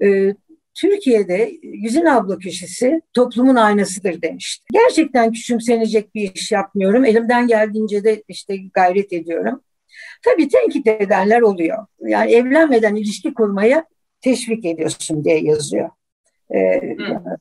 e, 0.01 0.35
Türkiye'de 0.75 1.51
Güzin 1.63 2.05
abla 2.05 2.37
köşesi 2.37 3.01
toplumun 3.13 3.55
aynasıdır 3.55 4.21
demişti. 4.21 4.65
Gerçekten 4.73 5.31
küçümsenecek 5.31 6.15
bir 6.15 6.33
iş 6.35 6.51
yapmıyorum. 6.51 7.05
Elimden 7.05 7.47
geldiğince 7.47 8.03
de 8.03 8.23
işte 8.27 8.57
gayret 8.73 9.13
ediyorum. 9.13 9.61
Tabii 10.25 10.47
tenkit 10.47 10.87
edenler 10.87 11.41
oluyor. 11.41 11.85
Yani 12.01 12.31
evlenmeden 12.31 12.95
ilişki 12.95 13.33
kurmaya 13.33 13.85
teşvik 14.21 14.65
ediyorsun 14.65 15.23
diye 15.23 15.39
yazıyor. 15.39 15.89
Ee, 16.55 16.81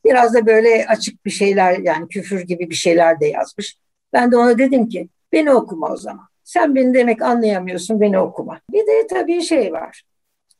biraz 0.04 0.34
da 0.34 0.46
böyle 0.46 0.86
açık 0.88 1.24
bir 1.24 1.30
şeyler 1.30 1.78
yani 1.78 2.08
küfür 2.08 2.40
gibi 2.40 2.70
bir 2.70 2.74
şeyler 2.74 3.20
de 3.20 3.26
yazmış. 3.26 3.76
Ben 4.12 4.32
de 4.32 4.36
ona 4.36 4.58
dedim 4.58 4.88
ki 4.88 5.08
beni 5.32 5.50
okuma 5.50 5.92
o 5.92 5.96
zaman. 5.96 6.26
Sen 6.44 6.74
beni 6.74 6.94
demek 6.94 7.22
anlayamıyorsun 7.22 8.00
beni 8.00 8.18
okuma. 8.18 8.60
Bir 8.72 8.78
de 8.78 9.06
tabii 9.10 9.42
şey 9.42 9.72
var. 9.72 10.02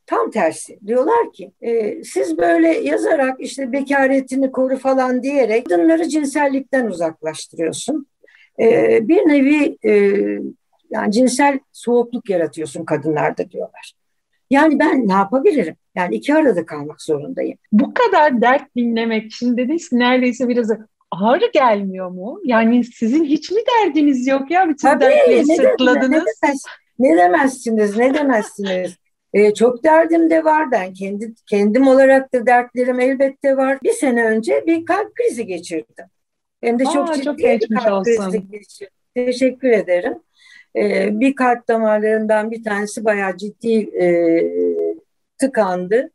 Tam 0.05 0.31
tersi. 0.31 0.79
Diyorlar 0.87 1.33
ki 1.33 1.51
e, 1.61 2.03
siz 2.03 2.37
böyle 2.37 2.67
yazarak 2.67 3.41
işte 3.41 3.71
bekaretini 3.71 4.51
koru 4.51 4.77
falan 4.77 5.23
diyerek 5.23 5.69
kadınları 5.69 6.09
cinsellikten 6.09 6.85
uzaklaştırıyorsun. 6.85 8.07
e, 8.59 8.99
bir 9.07 9.17
nevi 9.17 9.77
e, 9.85 9.91
yani 10.89 11.11
cinsel 11.11 11.59
soğukluk 11.71 12.29
yaratıyorsun 12.29 12.85
kadınlarda 12.85 13.51
diyorlar. 13.51 13.93
Yani 14.49 14.79
ben 14.79 15.07
ne 15.07 15.13
yapabilirim? 15.13 15.75
Yani 15.95 16.15
iki 16.15 16.35
arada 16.35 16.65
kalmak 16.65 17.01
zorundayım. 17.01 17.57
Bu 17.71 17.93
kadar 17.93 18.41
dert 18.41 18.75
dinlemek, 18.75 19.31
şimdi 19.31 19.57
dediniz 19.57 19.89
neredeyse 19.91 20.47
biraz 20.47 20.71
ağır 21.11 21.41
gelmiyor 21.53 22.09
mu? 22.09 22.39
Yani 22.43 22.83
sizin 22.83 23.23
hiç 23.23 23.51
mi 23.51 23.61
derdiniz 23.79 24.27
yok 24.27 24.51
ya? 24.51 24.69
Bütün 24.69 24.87
Tabii, 24.87 25.03
dertleri 25.03 25.47
ne 25.47 25.55
sırtladınız. 25.55 26.11
Ne, 26.13 26.47
demez, 26.47 26.63
ne 26.99 27.17
demezsiniz, 27.17 27.97
ne 27.97 28.13
demezsiniz. 28.13 28.97
Ee, 29.33 29.53
çok 29.53 29.83
derdim 29.83 30.29
de 30.29 30.43
var. 30.43 30.71
Ben 30.71 30.93
kendi 30.93 31.33
kendim 31.49 31.87
olarak 31.87 32.33
da 32.33 32.45
dertlerim 32.45 32.99
elbette 32.99 33.57
var. 33.57 33.77
Bir 33.83 33.91
sene 33.91 34.25
önce 34.25 34.63
bir 34.67 34.85
kalp 34.85 35.15
krizi 35.15 35.45
geçirdim. 35.45 36.05
Hem 36.61 36.79
de 36.79 36.83
çok 36.83 37.09
Aa, 37.09 37.13
ciddi 37.13 37.25
çok 37.25 37.37
bir 37.37 37.75
kalp 37.75 38.07
olsun. 38.07 38.31
krizi 38.31 38.51
geçirdim. 38.51 38.93
Teşekkür 39.15 39.69
ederim. 39.69 40.13
Ee, 40.75 41.09
bir 41.19 41.35
kalp 41.35 41.67
damarlarından 41.67 42.51
bir 42.51 42.63
tanesi 42.63 43.05
bayağı 43.05 43.37
ciddi 43.37 43.73
e, 43.73 44.05
tıkandı. 45.37 46.11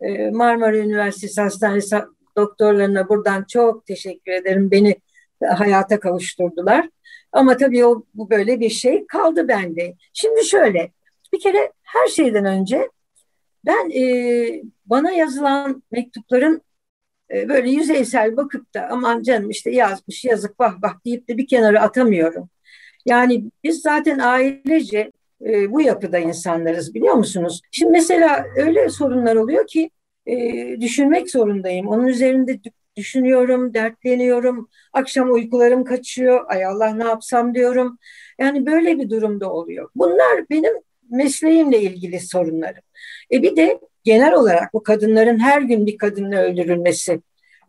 E, 0.00 0.30
Marmara 0.30 0.76
Üniversitesi 0.76 1.40
Hastanesi 1.40 1.96
doktorlarına 2.36 3.08
buradan 3.08 3.44
çok 3.48 3.86
teşekkür 3.86 4.32
ederim. 4.32 4.70
Beni 4.70 4.96
hayata 5.42 6.00
kavuşturdular. 6.00 6.88
Ama 7.32 7.56
tabii 7.56 7.86
o 7.86 8.02
bu 8.14 8.30
böyle 8.30 8.60
bir 8.60 8.70
şey 8.70 9.06
kaldı 9.06 9.48
bende. 9.48 9.94
Şimdi 10.12 10.44
şöyle, 10.44 10.90
bir 11.38 11.42
kere 11.42 11.72
her 11.82 12.06
şeyden 12.06 12.44
önce 12.44 12.90
ben 13.66 13.90
e, 13.90 14.62
bana 14.86 15.10
yazılan 15.10 15.82
mektupların 15.90 16.62
e, 17.34 17.48
böyle 17.48 17.70
yüzeysel 17.70 18.36
bakıp 18.36 18.74
da 18.74 18.88
aman 18.90 19.22
canım 19.22 19.50
işte 19.50 19.70
yazmış 19.70 20.24
yazık 20.24 20.60
vah 20.60 20.82
vah 20.82 21.04
deyip 21.04 21.28
de 21.28 21.36
bir 21.36 21.46
kenara 21.46 21.82
atamıyorum. 21.82 22.50
Yani 23.06 23.44
biz 23.64 23.80
zaten 23.80 24.18
ailece 24.18 25.12
e, 25.46 25.72
bu 25.72 25.80
yapıda 25.80 26.18
insanlarız 26.18 26.94
biliyor 26.94 27.14
musunuz? 27.14 27.60
Şimdi 27.70 27.92
mesela 27.92 28.46
öyle 28.56 28.88
sorunlar 28.90 29.36
oluyor 29.36 29.66
ki 29.66 29.90
e, 30.26 30.36
düşünmek 30.80 31.30
zorundayım. 31.30 31.88
Onun 31.88 32.06
üzerinde 32.06 32.60
düşünüyorum, 32.96 33.74
dertleniyorum. 33.74 34.68
Akşam 34.92 35.32
uykularım 35.32 35.84
kaçıyor. 35.84 36.44
Ay 36.48 36.66
Allah 36.66 36.94
ne 36.94 37.04
yapsam 37.04 37.54
diyorum. 37.54 37.98
Yani 38.38 38.66
böyle 38.66 38.98
bir 38.98 39.10
durumda 39.10 39.52
oluyor. 39.52 39.90
Bunlar 39.96 40.50
benim 40.50 40.87
mesleğimle 41.10 41.82
ilgili 41.82 42.20
sorunlarım. 42.20 42.82
E 43.32 43.42
bir 43.42 43.56
de 43.56 43.80
genel 44.04 44.34
olarak 44.34 44.74
bu 44.74 44.82
kadınların 44.82 45.38
her 45.38 45.62
gün 45.62 45.86
bir 45.86 45.98
kadınla 45.98 46.36
öldürülmesi. 46.36 47.20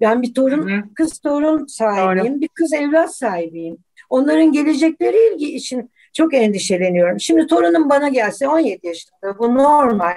Ben 0.01 0.21
bir 0.21 0.33
torun, 0.33 0.69
Hı-hı. 0.69 0.93
kız 0.95 1.19
torun 1.19 1.65
sahibiyim, 1.65 2.33
Doğru. 2.33 2.41
bir 2.41 2.47
kız 2.47 2.73
evlat 2.73 3.15
sahibiyim. 3.15 3.77
Onların 4.09 4.51
gelecekleri 4.51 5.17
ilgi 5.33 5.55
için 5.55 5.91
çok 6.13 6.33
endişeleniyorum. 6.33 7.19
Şimdi 7.19 7.47
torunum 7.47 7.89
bana 7.89 8.09
gelse 8.09 8.47
17 8.47 8.87
yaşında 8.87 9.39
bu 9.39 9.55
normal. 9.55 10.13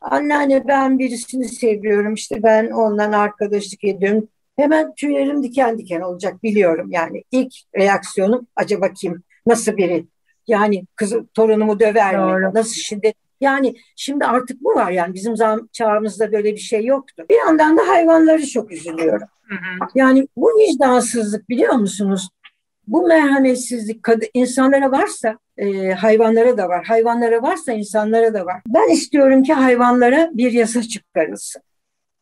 Anneanne 0.00 0.68
ben 0.68 0.98
birisini 0.98 1.48
seviyorum 1.48 2.14
işte 2.14 2.42
ben 2.42 2.70
ondan 2.70 3.12
arkadaşlık 3.12 3.84
ediyorum. 3.84 4.28
Hemen 4.56 4.94
tüylerim 4.94 5.42
diken 5.42 5.78
diken 5.78 6.00
olacak 6.00 6.42
biliyorum. 6.42 6.88
Yani 6.90 7.24
ilk 7.30 7.52
reaksiyonum 7.76 8.46
acaba 8.56 8.92
kim? 8.92 9.22
Nasıl 9.46 9.76
biri? 9.76 10.06
Yani 10.46 10.84
kızı 10.96 11.26
torunumu 11.34 11.80
döver 11.80 12.18
Doğru. 12.18 12.38
mi? 12.38 12.50
Nasıl 12.54 12.74
şiddet? 12.74 13.14
Yani 13.40 13.74
şimdi 13.96 14.24
artık 14.24 14.60
bu 14.60 14.74
var 14.74 14.90
yani 14.90 15.14
bizim 15.14 15.34
çağımızda 15.72 16.32
böyle 16.32 16.52
bir 16.52 16.60
şey 16.60 16.84
yoktu. 16.84 17.24
Bir 17.30 17.36
yandan 17.36 17.76
da 17.76 17.88
hayvanları 17.88 18.46
çok 18.46 18.72
üzülüyorum. 18.72 19.28
Hı 19.42 19.54
hı. 19.54 19.88
Yani 19.94 20.28
bu 20.36 20.46
vicdansızlık 20.46 21.48
biliyor 21.48 21.74
musunuz? 21.74 22.28
Bu 22.86 23.06
merhametsizlik 23.06 24.06
insanlara 24.34 24.92
varsa 24.92 25.38
e, 25.56 25.90
hayvanlara 25.92 26.58
da 26.58 26.68
var. 26.68 26.84
Hayvanlara 26.84 27.42
varsa 27.42 27.72
insanlara 27.72 28.34
da 28.34 28.46
var. 28.46 28.62
Ben 28.66 28.92
istiyorum 28.92 29.42
ki 29.42 29.52
hayvanlara 29.52 30.30
bir 30.32 30.52
yasa 30.52 30.82
çıkarılsın. 30.82 31.62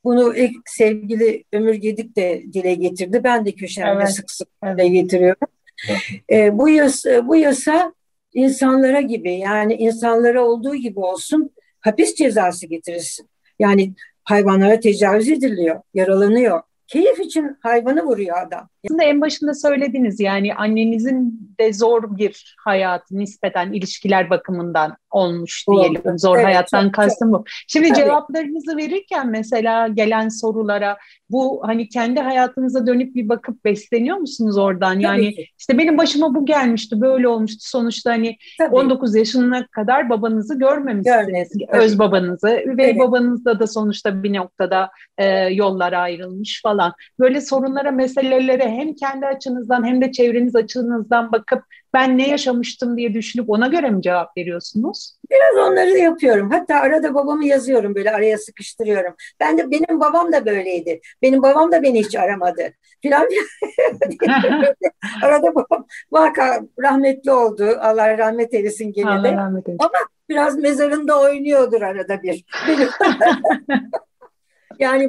Bunu 0.05 0.37
ilk 0.37 0.57
sevgili 0.67 1.45
Ömür 1.53 1.75
Gedik 1.75 2.17
de 2.17 2.43
dile 2.53 2.75
getirdi. 2.75 3.21
Ben 3.25 3.47
de 3.47 3.53
köşemde 3.53 4.01
evet. 4.03 4.11
sık 4.11 4.31
sık 4.31 4.49
dile 4.63 4.89
getiriyorum. 4.89 5.49
E, 6.31 6.59
bu 6.59 6.69
yasa, 6.69 7.29
bu 7.29 7.37
yasa 7.37 7.95
insanlara 8.33 9.01
gibi 9.01 9.39
yani 9.39 9.75
insanlara 9.75 10.45
olduğu 10.45 10.75
gibi 10.75 11.01
olsun 11.01 11.51
hapis 11.81 12.15
cezası 12.15 12.67
getirirsin. 12.67 13.31
Yani 13.59 13.95
hayvanlara 14.25 14.81
tecavüz 14.81 15.29
ediliyor, 15.29 15.81
yaralanıyor. 15.95 16.63
Keyif 16.87 17.21
için 17.21 17.57
hayvanı 17.63 18.03
vuruyor 18.03 18.47
adam. 18.47 18.69
Aslında 18.87 19.05
en 19.05 19.21
başında 19.21 19.55
söylediniz 19.55 20.21
yani 20.21 20.55
annenizin 20.55 21.51
de 21.61 21.73
zor 21.73 22.17
bir 22.17 22.57
hayat 22.59 23.11
nispeten 23.11 23.73
ilişkiler 23.73 24.31
bakımından 24.31 24.97
olmuş 25.11 25.65
diyelim. 25.69 26.01
Oldu. 26.01 26.19
Zor 26.19 26.37
evet, 26.37 26.47
hayattan 26.47 26.85
çok, 26.85 26.95
kastım 26.95 27.33
bu. 27.33 27.45
Şimdi 27.69 27.89
Tabii. 27.89 27.99
cevaplarınızı 27.99 28.77
verirken 28.77 29.29
mesela 29.29 29.89
gelen 29.89 30.29
sorulara 30.29 30.97
bu 31.31 31.63
hani 31.65 31.89
kendi 31.89 32.21
hayatınıza 32.21 32.87
dönüp 32.87 33.15
bir 33.15 33.29
bakıp 33.29 33.65
besleniyor 33.65 34.17
musunuz 34.17 34.59
oradan? 34.59 34.99
Yani 34.99 35.33
Tabii. 35.33 35.47
işte 35.59 35.79
benim 35.79 35.99
başıma 35.99 36.35
bu 36.35 36.47
gelmişti, 36.47 37.01
böyle 37.01 37.29
olmuştu. 37.29 37.59
Sonuçta 37.61 38.11
hani 38.11 38.37
Tabii. 38.59 38.75
19 38.75 39.15
yaşına 39.15 39.67
kadar 39.67 40.11
babanızı 40.11 40.59
görmemişsiniz. 40.59 41.53
Öz 41.73 41.99
babanızı 41.99 42.49
ve 42.49 42.85
evet. 42.85 42.99
babanızda 42.99 43.61
da 43.61 43.67
sonuçta 43.67 44.23
bir 44.23 44.35
noktada 44.35 44.91
e, 45.19 45.27
yollar 45.39 45.93
ayrılmış 45.93 46.63
falan. 46.63 46.93
Böyle 47.19 47.41
sorunlara, 47.41 47.91
meselelere 47.91 48.70
hem 48.71 48.95
kendi 48.95 49.27
açınızdan 49.27 49.85
hem 49.85 50.01
de 50.01 50.13
çevreniz 50.13 50.57
açınızdan 50.57 51.33
bakıp 51.33 51.65
ben 51.95 52.19
ne 52.19 52.29
yaşamıştım 52.29 52.97
diye 52.97 53.15
düşünüp 53.15 53.51
ona 53.51 53.67
göre 53.67 53.91
mi 53.91 54.03
cevap 54.03 54.37
veriyorsunuz? 54.37 55.17
Biraz 55.31 55.71
onları 55.71 55.99
yapıyorum. 55.99 56.51
Hatta 56.51 56.75
arada 56.75 57.15
babamı 57.15 57.47
yazıyorum 57.47 57.95
böyle 57.95 58.11
araya 58.11 58.39
sıkıştırıyorum. 58.39 59.15
Ben 59.41 59.59
de 59.59 59.71
benim 59.71 60.01
babam 60.01 60.33
da 60.33 60.47
böyleydi. 60.47 61.01
Benim 61.23 61.43
babam 61.43 61.73
da 61.73 61.83
beni 61.83 62.05
hiç 62.05 62.17
aramadı. 62.17 62.73
Filan 63.03 63.29
arada 65.23 65.55
babam 65.55 65.87
vaka 66.13 66.61
rahmetli 66.83 67.33
oldu. 67.33 67.77
Allah 67.81 68.19
rahmet 68.19 68.55
eylesin 68.55 68.93
gene 68.93 69.11
Allah 69.11 69.25
de. 69.25 69.33
Rahmet 69.33 69.69
eylesin. 69.69 69.85
Ama 69.85 70.07
biraz 70.29 70.59
mezarında 70.59 71.21
oynuyordur 71.21 71.83
arada 71.83 72.23
bir. 72.23 72.45
yani 74.81 75.05
e, 75.05 75.09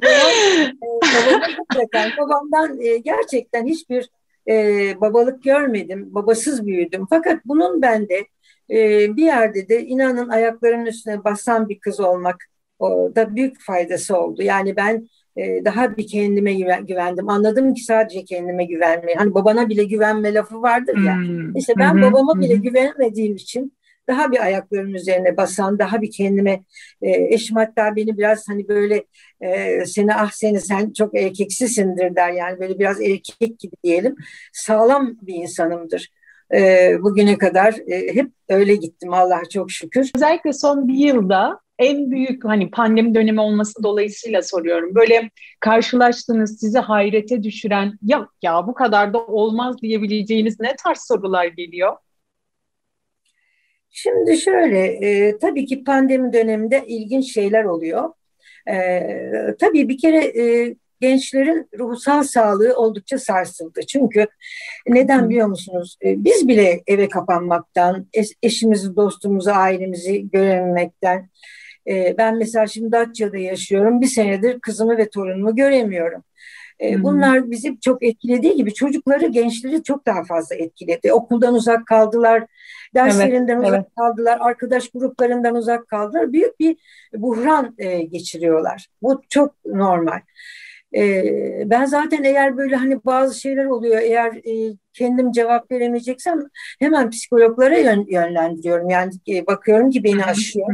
babamdan, 1.94 2.12
babamdan 2.18 2.82
e, 2.82 2.98
gerçekten 2.98 3.66
hiçbir 3.66 4.10
e, 4.48 4.54
babalık 5.02 5.44
görmedim, 5.44 6.08
babasız 6.16 6.66
büyüdüm. 6.66 7.06
Fakat 7.10 7.46
bunun 7.46 7.82
bende 7.82 8.28
bir 9.16 9.24
yerde 9.24 9.70
de 9.70 9.86
inanın 9.86 10.30
ayaklarının 10.30 10.86
üstüne 10.86 11.24
basan 11.24 11.70
bir 11.70 11.80
kız 11.80 12.00
olmak 12.00 12.36
da 13.16 13.36
büyük 13.36 13.62
faydası 13.62 14.18
oldu. 14.18 14.42
Yani 14.44 14.76
ben 14.76 15.08
daha 15.38 15.98
bir 15.98 16.08
kendime 16.08 16.54
güvendim. 16.82 17.30
Anladım 17.30 17.74
ki 17.74 17.84
sadece 17.84 18.26
kendime 18.26 18.66
güvenmeyi. 18.66 19.18
Hani 19.18 19.34
babana 19.34 19.70
bile 19.70 19.84
güvenme 19.84 20.34
lafı 20.34 20.62
vardır 20.62 20.98
ya. 21.06 21.16
Hmm. 21.16 21.56
İşte 21.56 21.74
ben 21.80 21.94
hmm. 21.94 22.02
babama 22.02 22.40
bile 22.40 22.56
güvenemediğim 22.56 23.36
için 23.36 23.74
daha 24.12 24.32
bir 24.32 24.44
ayaklarımın 24.44 24.94
üzerine 24.94 25.38
basan, 25.38 25.80
daha 25.80 26.02
bir 26.02 26.12
kendime 26.12 26.64
e, 27.02 27.12
eşim 27.34 27.56
hatta 27.56 27.96
beni 27.96 28.18
biraz 28.18 28.50
hani 28.50 28.68
böyle 28.68 29.06
e, 29.42 29.86
seni 29.86 30.16
ah 30.16 30.32
seni 30.32 30.62
sen 30.62 30.94
çok 30.94 31.18
erkeksisindir 31.18 32.16
der 32.16 32.32
yani 32.32 32.60
böyle 32.60 32.80
biraz 32.80 33.02
erkek 33.02 33.60
gibi 33.60 33.76
diyelim. 33.84 34.16
Sağlam 34.54 35.18
bir 35.22 35.36
insanımdır. 35.36 36.10
E, 36.54 36.98
bugüne 37.02 37.38
kadar 37.38 37.74
e, 37.88 38.16
hep 38.16 38.32
öyle 38.50 38.76
gittim 38.76 39.14
Allah 39.14 39.42
çok 39.54 39.72
şükür. 39.72 40.12
Özellikle 40.16 40.54
son 40.54 40.88
bir 40.88 40.94
yılda 40.94 41.60
en 41.80 42.12
büyük 42.12 42.46
hani 42.46 42.72
pandemi 42.72 43.16
dönemi 43.16 43.42
olması 43.42 43.84
dolayısıyla 43.84 44.42
soruyorum. 44.42 44.96
Böyle 44.96 45.30
karşılaştığınız 45.60 46.60
sizi 46.60 46.80
hayrete 46.80 47.44
düşüren 47.44 47.94
ya 48.04 48.28
ya 48.42 48.68
bu 48.68 48.74
kadar 48.74 49.14
da 49.14 49.26
olmaz 49.26 49.82
diyebileceğiniz 49.82 50.60
ne 50.60 50.76
tarz 50.84 51.00
sorular 51.08 51.46
geliyor? 51.46 51.98
Şimdi 53.92 54.38
şöyle, 54.38 54.86
e, 54.88 55.38
tabii 55.38 55.66
ki 55.66 55.84
pandemi 55.84 56.34
döneminde 56.34 56.84
ilginç 56.88 57.34
şeyler 57.34 57.64
oluyor. 57.64 58.10
E, 58.70 59.02
tabii 59.60 59.90
bir 59.90 59.98
kere 59.98 60.18
e, 60.42 60.76
gençlerin 61.02 61.70
ruhsal 61.80 62.24
sağlığı 62.24 62.76
oldukça 62.76 63.20
sarsıldı. 63.20 63.82
Çünkü 63.88 64.28
neden 64.88 65.30
biliyor 65.30 65.48
musunuz? 65.48 65.98
E, 66.06 66.24
biz 66.24 66.48
bile 66.48 66.82
eve 66.88 67.10
kapanmaktan, 67.10 68.08
eşimizi, 68.44 68.96
dostumuzu, 68.96 69.52
ailemizi 69.52 70.30
görememekten. 70.30 71.30
E, 71.88 72.16
ben 72.18 72.38
mesela 72.38 72.68
şimdi 72.68 72.92
Datça'da 72.92 73.38
yaşıyorum. 73.38 74.02
Bir 74.02 74.08
senedir 74.08 74.60
kızımı 74.60 74.98
ve 74.98 75.10
torunumu 75.10 75.56
göremiyorum. 75.56 76.24
E, 76.82 77.04
bunlar 77.04 77.52
bizi 77.52 77.80
çok 77.80 78.04
etkilediği 78.04 78.56
gibi 78.56 78.74
çocukları, 78.74 79.26
gençleri 79.26 79.84
çok 79.84 80.06
daha 80.06 80.24
fazla 80.24 80.56
etkiledi. 80.56 81.14
Okuldan 81.14 81.54
uzak 81.54 81.86
kaldılar, 81.86 82.46
derslerinden 82.96 83.56
evet, 83.56 83.68
uzak 83.68 83.80
evet. 83.80 83.96
kaldılar, 83.98 84.38
arkadaş 84.42 84.90
gruplarından 84.90 85.56
uzak 85.56 85.88
kaldılar. 85.88 86.34
Büyük 86.34 86.60
bir 86.60 86.78
buhran 87.14 87.76
e, 87.78 88.02
geçiriyorlar. 88.02 88.88
Bu 89.02 89.22
çok 89.30 89.66
normal. 89.66 90.20
E, 90.96 91.24
ben 91.66 91.86
zaten 91.86 92.24
eğer 92.24 92.58
böyle 92.58 92.76
hani 92.76 93.06
bazı 93.06 93.40
şeyler 93.40 93.66
oluyor 93.66 94.02
eğer 94.02 94.34
e, 94.34 94.76
kendim 94.94 95.32
cevap 95.32 95.72
veremeyeceksem 95.72 96.40
hemen 96.80 97.10
psikologlara 97.10 97.78
yön, 97.78 98.06
yönlendiriyorum. 98.10 98.90
Yani 98.90 99.12
e, 99.30 99.48
bakıyorum 99.48 99.90
ki 99.90 100.04
beni 100.04 100.26
aşıyor 100.26 100.68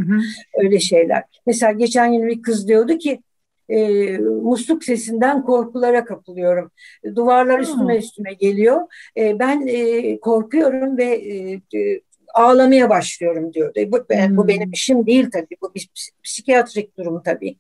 öyle 0.64 0.80
şeyler. 0.80 1.24
Mesela 1.46 1.72
geçen 1.72 2.12
gün 2.12 2.28
bir 2.28 2.42
kız 2.42 2.68
diyordu 2.68 2.98
ki 2.98 3.22
e, 3.70 4.18
musluk 4.18 4.84
sesinden 4.84 5.44
korkulara 5.44 6.06
kapılıyorum. 6.06 6.72
Duvarlar 7.16 7.60
üstüme 7.60 7.98
üstüme 7.98 8.34
geliyor. 8.34 8.82
E, 9.18 9.40
ben 9.40 9.68
e, 9.68 10.20
korkuyorum 10.20 10.98
ve 10.98 11.06
e, 11.06 11.62
ağlamaya 12.34 12.90
başlıyorum 12.90 13.54
diyordu. 13.54 13.80
Bu, 13.88 13.98
hmm. 13.98 14.38
bu 14.38 14.48
benim 14.48 14.72
işim 14.72 15.06
değil 15.08 15.30
tabii. 15.32 15.56
Bu 15.62 15.76
bir 15.76 15.90
psikiyatrik 16.24 16.98
durum 16.98 17.22
tabii. 17.26 17.58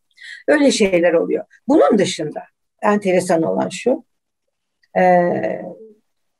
Öyle 0.47 0.71
şeyler 0.71 1.13
oluyor. 1.13 1.45
Bunun 1.67 1.97
dışında 1.97 2.43
enteresan 2.81 3.43
olan 3.43 3.69
şu. 3.69 4.05
E, 4.97 5.03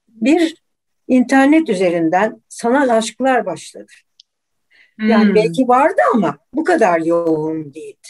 bir 0.10 0.64
internet 1.08 1.70
üzerinden 1.70 2.42
sanal 2.50 2.90
aşklar 2.98 3.46
başladı. 3.46 3.92
Yani 5.00 5.28
hmm. 5.28 5.36
belki 5.36 5.68
vardı 5.68 6.02
ama 6.14 6.38
bu 6.54 6.64
kadar 6.64 7.00
yoğun 7.00 7.74
değildi. 7.74 8.08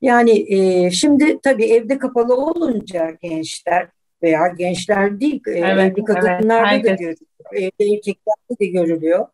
Yani 0.00 0.54
e, 0.54 0.90
şimdi 0.90 1.38
tabii 1.42 1.64
evde 1.64 1.98
kapalı 1.98 2.36
olunca 2.36 3.10
gençler 3.22 3.88
veya 4.22 4.48
gençler 4.48 5.20
değil, 5.20 5.42
evet, 5.46 5.92
evli 5.92 6.04
kadınlarda 6.04 6.74
evet, 6.74 6.84
da 6.84 6.90
görülüyor, 6.90 7.16
evde 7.52 7.94
erkeklerde 7.94 8.60
de 8.60 8.66
görülüyor. 8.66 9.26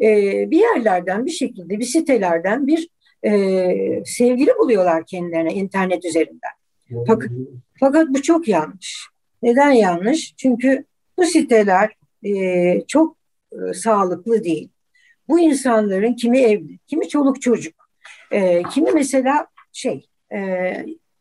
E, 0.00 0.10
bir 0.50 0.58
yerlerden 0.58 1.26
bir 1.26 1.30
şekilde 1.30 1.78
bir 1.78 1.84
sitelerden 1.84 2.66
bir 2.66 2.88
e, 3.22 4.02
sevgili 4.04 4.50
buluyorlar 4.58 5.06
kendilerine 5.06 5.54
internet 5.54 6.04
üzerinden. 6.04 6.52
Fakat, 7.06 7.30
fakat 7.80 8.08
bu 8.08 8.22
çok 8.22 8.48
yanlış. 8.48 9.06
Neden 9.42 9.70
yanlış? 9.70 10.34
Çünkü 10.36 10.84
bu 11.18 11.24
siteler 11.24 11.90
e, 12.24 12.80
çok 12.88 13.16
e, 13.52 13.74
sağlıklı 13.74 14.44
değil. 14.44 14.68
Bu 15.28 15.40
insanların 15.40 16.14
kimi 16.14 16.38
evli, 16.38 16.78
kimi 16.86 17.08
çoluk 17.08 17.42
çocuk, 17.42 17.88
e, 18.30 18.62
kimi 18.62 18.90
mesela 18.92 19.46
şey 19.72 20.06
e, 20.34 20.38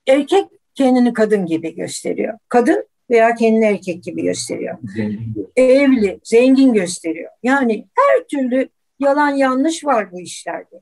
erkek 0.08 0.46
kendini 0.76 1.14
kadın 1.14 1.46
gibi 1.46 1.76
gösteriyor. 1.76 2.38
Kadın 2.50 2.88
veya 3.10 3.36
kendini 3.36 3.66
erkek 3.66 4.04
gibi 4.04 4.24
gösteriyor. 4.24 4.78
Zengin. 4.96 5.52
Evli, 5.56 6.20
zengin 6.24 6.74
gösteriyor. 6.74 7.32
Yani 7.44 7.88
her 7.98 8.28
türlü 8.28 8.70
yalan 9.00 9.30
yanlış 9.30 9.86
var 9.86 10.12
bu 10.12 10.22
işlerde. 10.22 10.82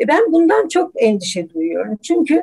E 0.00 0.08
ben 0.08 0.32
bundan 0.32 0.68
çok 0.68 1.02
endişe 1.02 1.50
duyuyorum. 1.50 1.96
Çünkü 2.02 2.42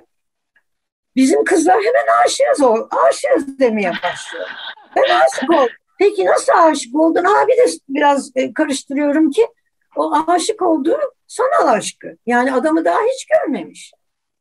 bizim 1.16 1.44
kızlar 1.44 1.78
hemen 1.78 2.26
aşığız 2.26 2.62
o, 2.62 2.88
aşığız 3.10 3.60
demeye 3.60 3.92
başlıyor. 4.04 4.48
Ben 4.96 5.20
aşık 5.20 5.50
oldum. 5.50 5.74
Peki 6.00 6.26
nasıl 6.26 6.54
aşık 6.56 6.96
oldun? 6.96 7.24
Abi 7.24 7.52
de 7.52 7.66
biraz 7.90 8.32
e, 8.36 8.54
karıştırıyorum 8.54 9.32
ki 9.32 9.48
o 9.96 10.14
aşık 10.28 10.62
olduğu 10.62 11.00
sanal 11.28 11.68
aşkı. 11.68 12.18
Yani 12.26 12.54
adamı 12.54 12.86
daha 12.86 13.00
hiç 13.00 13.26
görmemiş. 13.26 13.94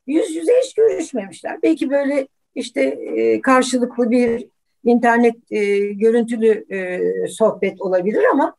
Yüz 0.07 0.37
yüze 0.37 0.53
hiç 0.65 0.75
görüşmemişler. 0.75 1.63
Belki 1.63 1.91
böyle 1.91 2.29
işte 2.55 2.83
e, 2.83 3.41
karşılıklı 3.41 4.11
bir 4.11 4.49
internet 4.85 5.37
e, 5.51 5.79
görüntülü 5.79 6.65
e, 6.71 7.01
sohbet 7.29 7.81
olabilir 7.81 8.25
ama 8.33 8.57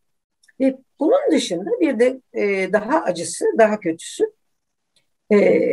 e, 0.62 0.78
bunun 1.00 1.32
dışında 1.32 1.70
bir 1.82 2.00
de 2.00 2.22
e, 2.34 2.74
daha 2.74 3.02
acısı, 3.02 3.46
daha 3.58 3.80
kötüsü 3.80 4.24
e, 5.32 5.70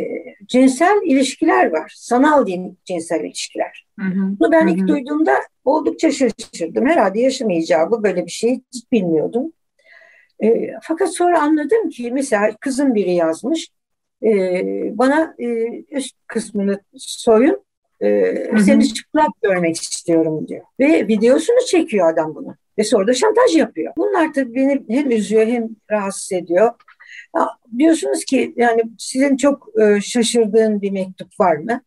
cinsel 0.47 1.01
ilişkiler 1.05 1.71
var. 1.71 1.93
Sanal 1.95 2.45
diyeyim 2.45 2.77
cinsel 2.85 3.21
ilişkiler. 3.21 3.87
Hı 3.99 4.05
hı. 4.05 4.39
Bunu 4.39 4.51
ben 4.51 4.67
hı 4.67 4.71
hı. 4.71 4.75
ilk 4.75 4.87
duyduğumda 4.87 5.35
oldukça 5.65 6.11
şaşırdım. 6.11 6.85
Herhalde 6.85 7.19
yaşım 7.19 7.49
icabı 7.49 8.03
böyle 8.03 8.25
bir 8.25 8.31
şey 8.31 8.61
hiç 8.73 8.91
bilmiyordum. 8.91 9.53
E, 10.43 10.71
fakat 10.83 11.15
sonra 11.15 11.41
anladım 11.41 11.89
ki 11.89 12.11
mesela 12.11 12.55
kızım 12.59 12.95
biri 12.95 13.13
yazmış. 13.13 13.69
E, 14.23 14.63
bana 14.97 15.35
e, 15.39 15.45
üst 15.91 16.15
kısmını 16.27 16.79
soyun 16.97 17.63
e, 18.01 18.35
seni 18.65 18.93
çıplak 18.93 19.41
görmek 19.41 19.81
istiyorum 19.81 20.47
diyor. 20.47 20.65
Ve 20.79 21.07
videosunu 21.07 21.65
çekiyor 21.67 22.13
adam 22.13 22.35
bunu. 22.35 22.55
Ve 22.77 22.83
sonra 22.83 23.07
da 23.07 23.13
şantaj 23.13 23.55
yapıyor. 23.55 23.93
Bunlar 23.97 24.33
tabii 24.33 24.55
beni 24.55 24.83
hem 24.89 25.11
üzüyor 25.11 25.47
hem 25.47 25.69
rahatsız 25.91 26.31
ediyor. 26.31 26.71
Ya, 27.35 27.47
diyorsunuz 27.77 28.25
ki 28.25 28.53
yani 28.55 28.81
sizin 28.97 29.37
çok 29.37 29.67
e, 29.81 30.01
şaşırdığın 30.01 30.81
bir 30.81 30.91
mektup 30.91 31.39
var 31.39 31.55
mı? 31.55 31.81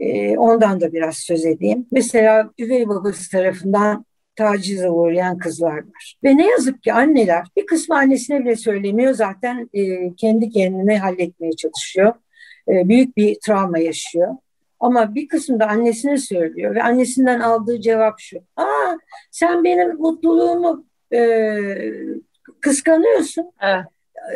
E, 0.00 0.38
ondan 0.38 0.80
da 0.80 0.92
biraz 0.92 1.16
söz 1.16 1.46
edeyim. 1.46 1.86
Mesela 1.92 2.50
üvey 2.58 2.88
babası 2.88 3.30
tarafından 3.30 4.04
tacize 4.36 4.90
uğrayan 4.90 5.38
kızlar 5.38 5.76
var. 5.76 6.14
Ve 6.24 6.36
ne 6.36 6.46
yazık 6.46 6.82
ki 6.82 6.92
anneler 6.92 7.46
bir 7.56 7.66
kısmı 7.66 7.96
annesine 7.96 8.40
bile 8.40 8.56
söylemiyor 8.56 9.12
zaten 9.14 9.70
e, 9.74 10.14
kendi 10.14 10.50
kendine 10.50 10.98
halletmeye 10.98 11.52
çalışıyor. 11.52 12.14
E, 12.68 12.88
büyük 12.88 13.16
bir 13.16 13.38
travma 13.46 13.78
yaşıyor. 13.78 14.34
Ama 14.80 15.14
bir 15.14 15.28
kısmı 15.28 15.60
da 15.60 15.68
annesine 15.68 16.18
söylüyor 16.18 16.74
ve 16.74 16.82
annesinden 16.82 17.40
aldığı 17.40 17.80
cevap 17.80 18.14
şu. 18.18 18.38
Aa 18.56 18.96
sen 19.30 19.64
benim 19.64 19.96
mutluluğumu 19.96 20.86
e, 21.12 21.20
kıskanıyorsun. 22.60 23.52
Evet. 23.60 23.84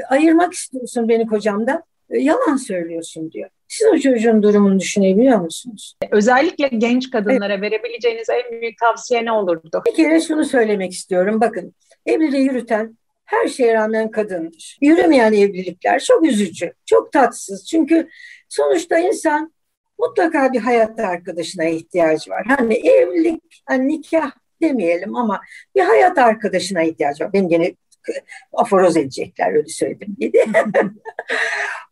Ayırmak 0.09 0.53
istiyorsun 0.53 1.09
beni 1.09 1.27
kocamdan. 1.27 1.83
E, 2.11 2.19
yalan 2.19 2.57
söylüyorsun 2.57 3.33
diyor. 3.33 3.51
Siz 3.69 3.87
o 3.87 3.99
çocuğun 3.99 4.43
durumunu 4.43 4.81
düşünebiliyor 4.81 5.39
musunuz? 5.39 5.97
Özellikle 6.11 6.69
genç 6.69 7.11
kadınlara 7.11 7.55
evet. 7.55 7.63
verebileceğiniz 7.63 8.29
en 8.31 8.61
büyük 8.61 8.79
tavsiye 8.79 9.25
ne 9.25 9.33
olurdu? 9.33 9.83
Bir 9.87 9.95
kere 9.95 10.21
şunu 10.21 10.45
söylemek 10.45 10.93
istiyorum. 10.93 11.41
Bakın 11.41 11.75
evliliği 12.07 12.43
yürüten 12.43 12.99
her 13.25 13.49
şeye 13.49 13.75
rağmen 13.75 14.11
kadındır. 14.11 14.79
Yürümeyen 14.81 15.33
evlilikler 15.33 16.01
çok 16.01 16.27
üzücü, 16.27 16.73
çok 16.87 17.13
tatsız. 17.13 17.67
Çünkü 17.67 18.09
sonuçta 18.49 18.99
insan 18.99 19.53
mutlaka 19.99 20.53
bir 20.53 20.61
hayat 20.61 21.01
arkadaşına 21.01 21.65
ihtiyacı 21.65 22.31
var. 22.31 22.45
Hani 22.49 22.75
evlilik, 22.75 23.63
hani 23.67 23.89
nikah 23.89 24.31
demeyelim 24.63 25.17
ama 25.17 25.41
bir 25.75 25.81
hayat 25.81 26.19
arkadaşına 26.19 26.83
ihtiyacı 26.83 27.25
var. 27.25 27.33
Benim 27.33 27.49
gene 27.49 27.75
aforoz 28.53 28.97
edecekler 28.97 29.53
öyle 29.55 29.69
söyledim 29.69 30.17
dedi. 30.21 30.45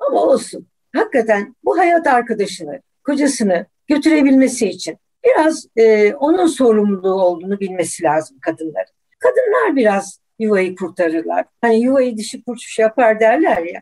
ama 0.01 0.23
olsun. 0.23 0.67
Hakikaten 0.95 1.57
bu 1.65 1.79
hayat 1.79 2.07
arkadaşını, 2.07 2.81
kocasını 3.05 3.67
götürebilmesi 3.87 4.69
için 4.69 4.99
biraz 5.25 5.67
e, 5.77 6.15
onun 6.15 6.47
sorumluluğu 6.47 7.23
olduğunu 7.23 7.61
bilmesi 7.61 8.03
lazım 8.03 8.39
kadınların. 8.41 8.93
Kadınlar 9.19 9.77
biraz 9.77 10.21
yuvayı 10.39 10.77
kurtarırlar. 10.77 11.45
Hani 11.61 11.81
yuvayı 11.81 12.17
dişi 12.17 12.45
kurçuş 12.45 12.79
yapar 12.79 13.21
derler 13.21 13.59
ya. 13.59 13.81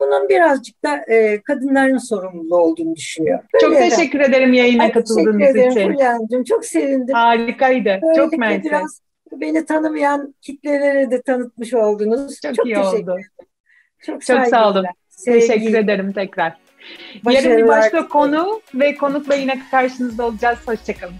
Bunun 0.00 0.28
birazcık 0.28 0.84
da 0.84 0.96
e, 0.96 1.42
kadınların 1.42 1.98
sorumluluğu 1.98 2.56
olduğunu 2.56 2.96
düşünüyorum. 2.96 3.44
Böyle 3.54 3.66
çok 3.66 3.78
teşekkür 3.78 4.20
ederim 4.20 4.52
yayına 4.52 4.92
katıldığınız 4.92 5.50
için. 5.50 5.70
Teşekkür 5.70 5.94
ederim. 5.94 6.44
Çok 6.44 6.64
sevindim. 6.64 7.14
Harikaydı. 7.14 7.84
Böylelikle 7.84 8.14
çok 8.22 8.38
mersi. 8.38 8.64
biraz 8.64 9.00
beni 9.32 9.66
tanımayan 9.66 10.34
kitlelere 10.42 11.10
de 11.10 11.22
tanıtmış 11.22 11.74
oldunuz. 11.74 12.40
Çok, 12.40 12.54
çok 12.54 12.66
iyi 12.66 12.78
oldu. 12.78 13.16
Çok, 14.02 14.22
çok 14.22 14.46
sağ 14.46 14.70
olun. 14.70 14.86
Sevgi. 15.08 15.40
Teşekkür 15.40 15.74
ederim 15.74 16.12
tekrar. 16.12 16.56
Yarın 17.30 17.56
bir 17.56 17.66
başka 17.66 18.08
konu 18.08 18.60
ve 18.74 18.94
konukla 18.94 19.34
yine 19.34 19.62
karşınızda 19.70 20.26
olacağız. 20.26 20.58
Hoşçakalın. 20.66 21.14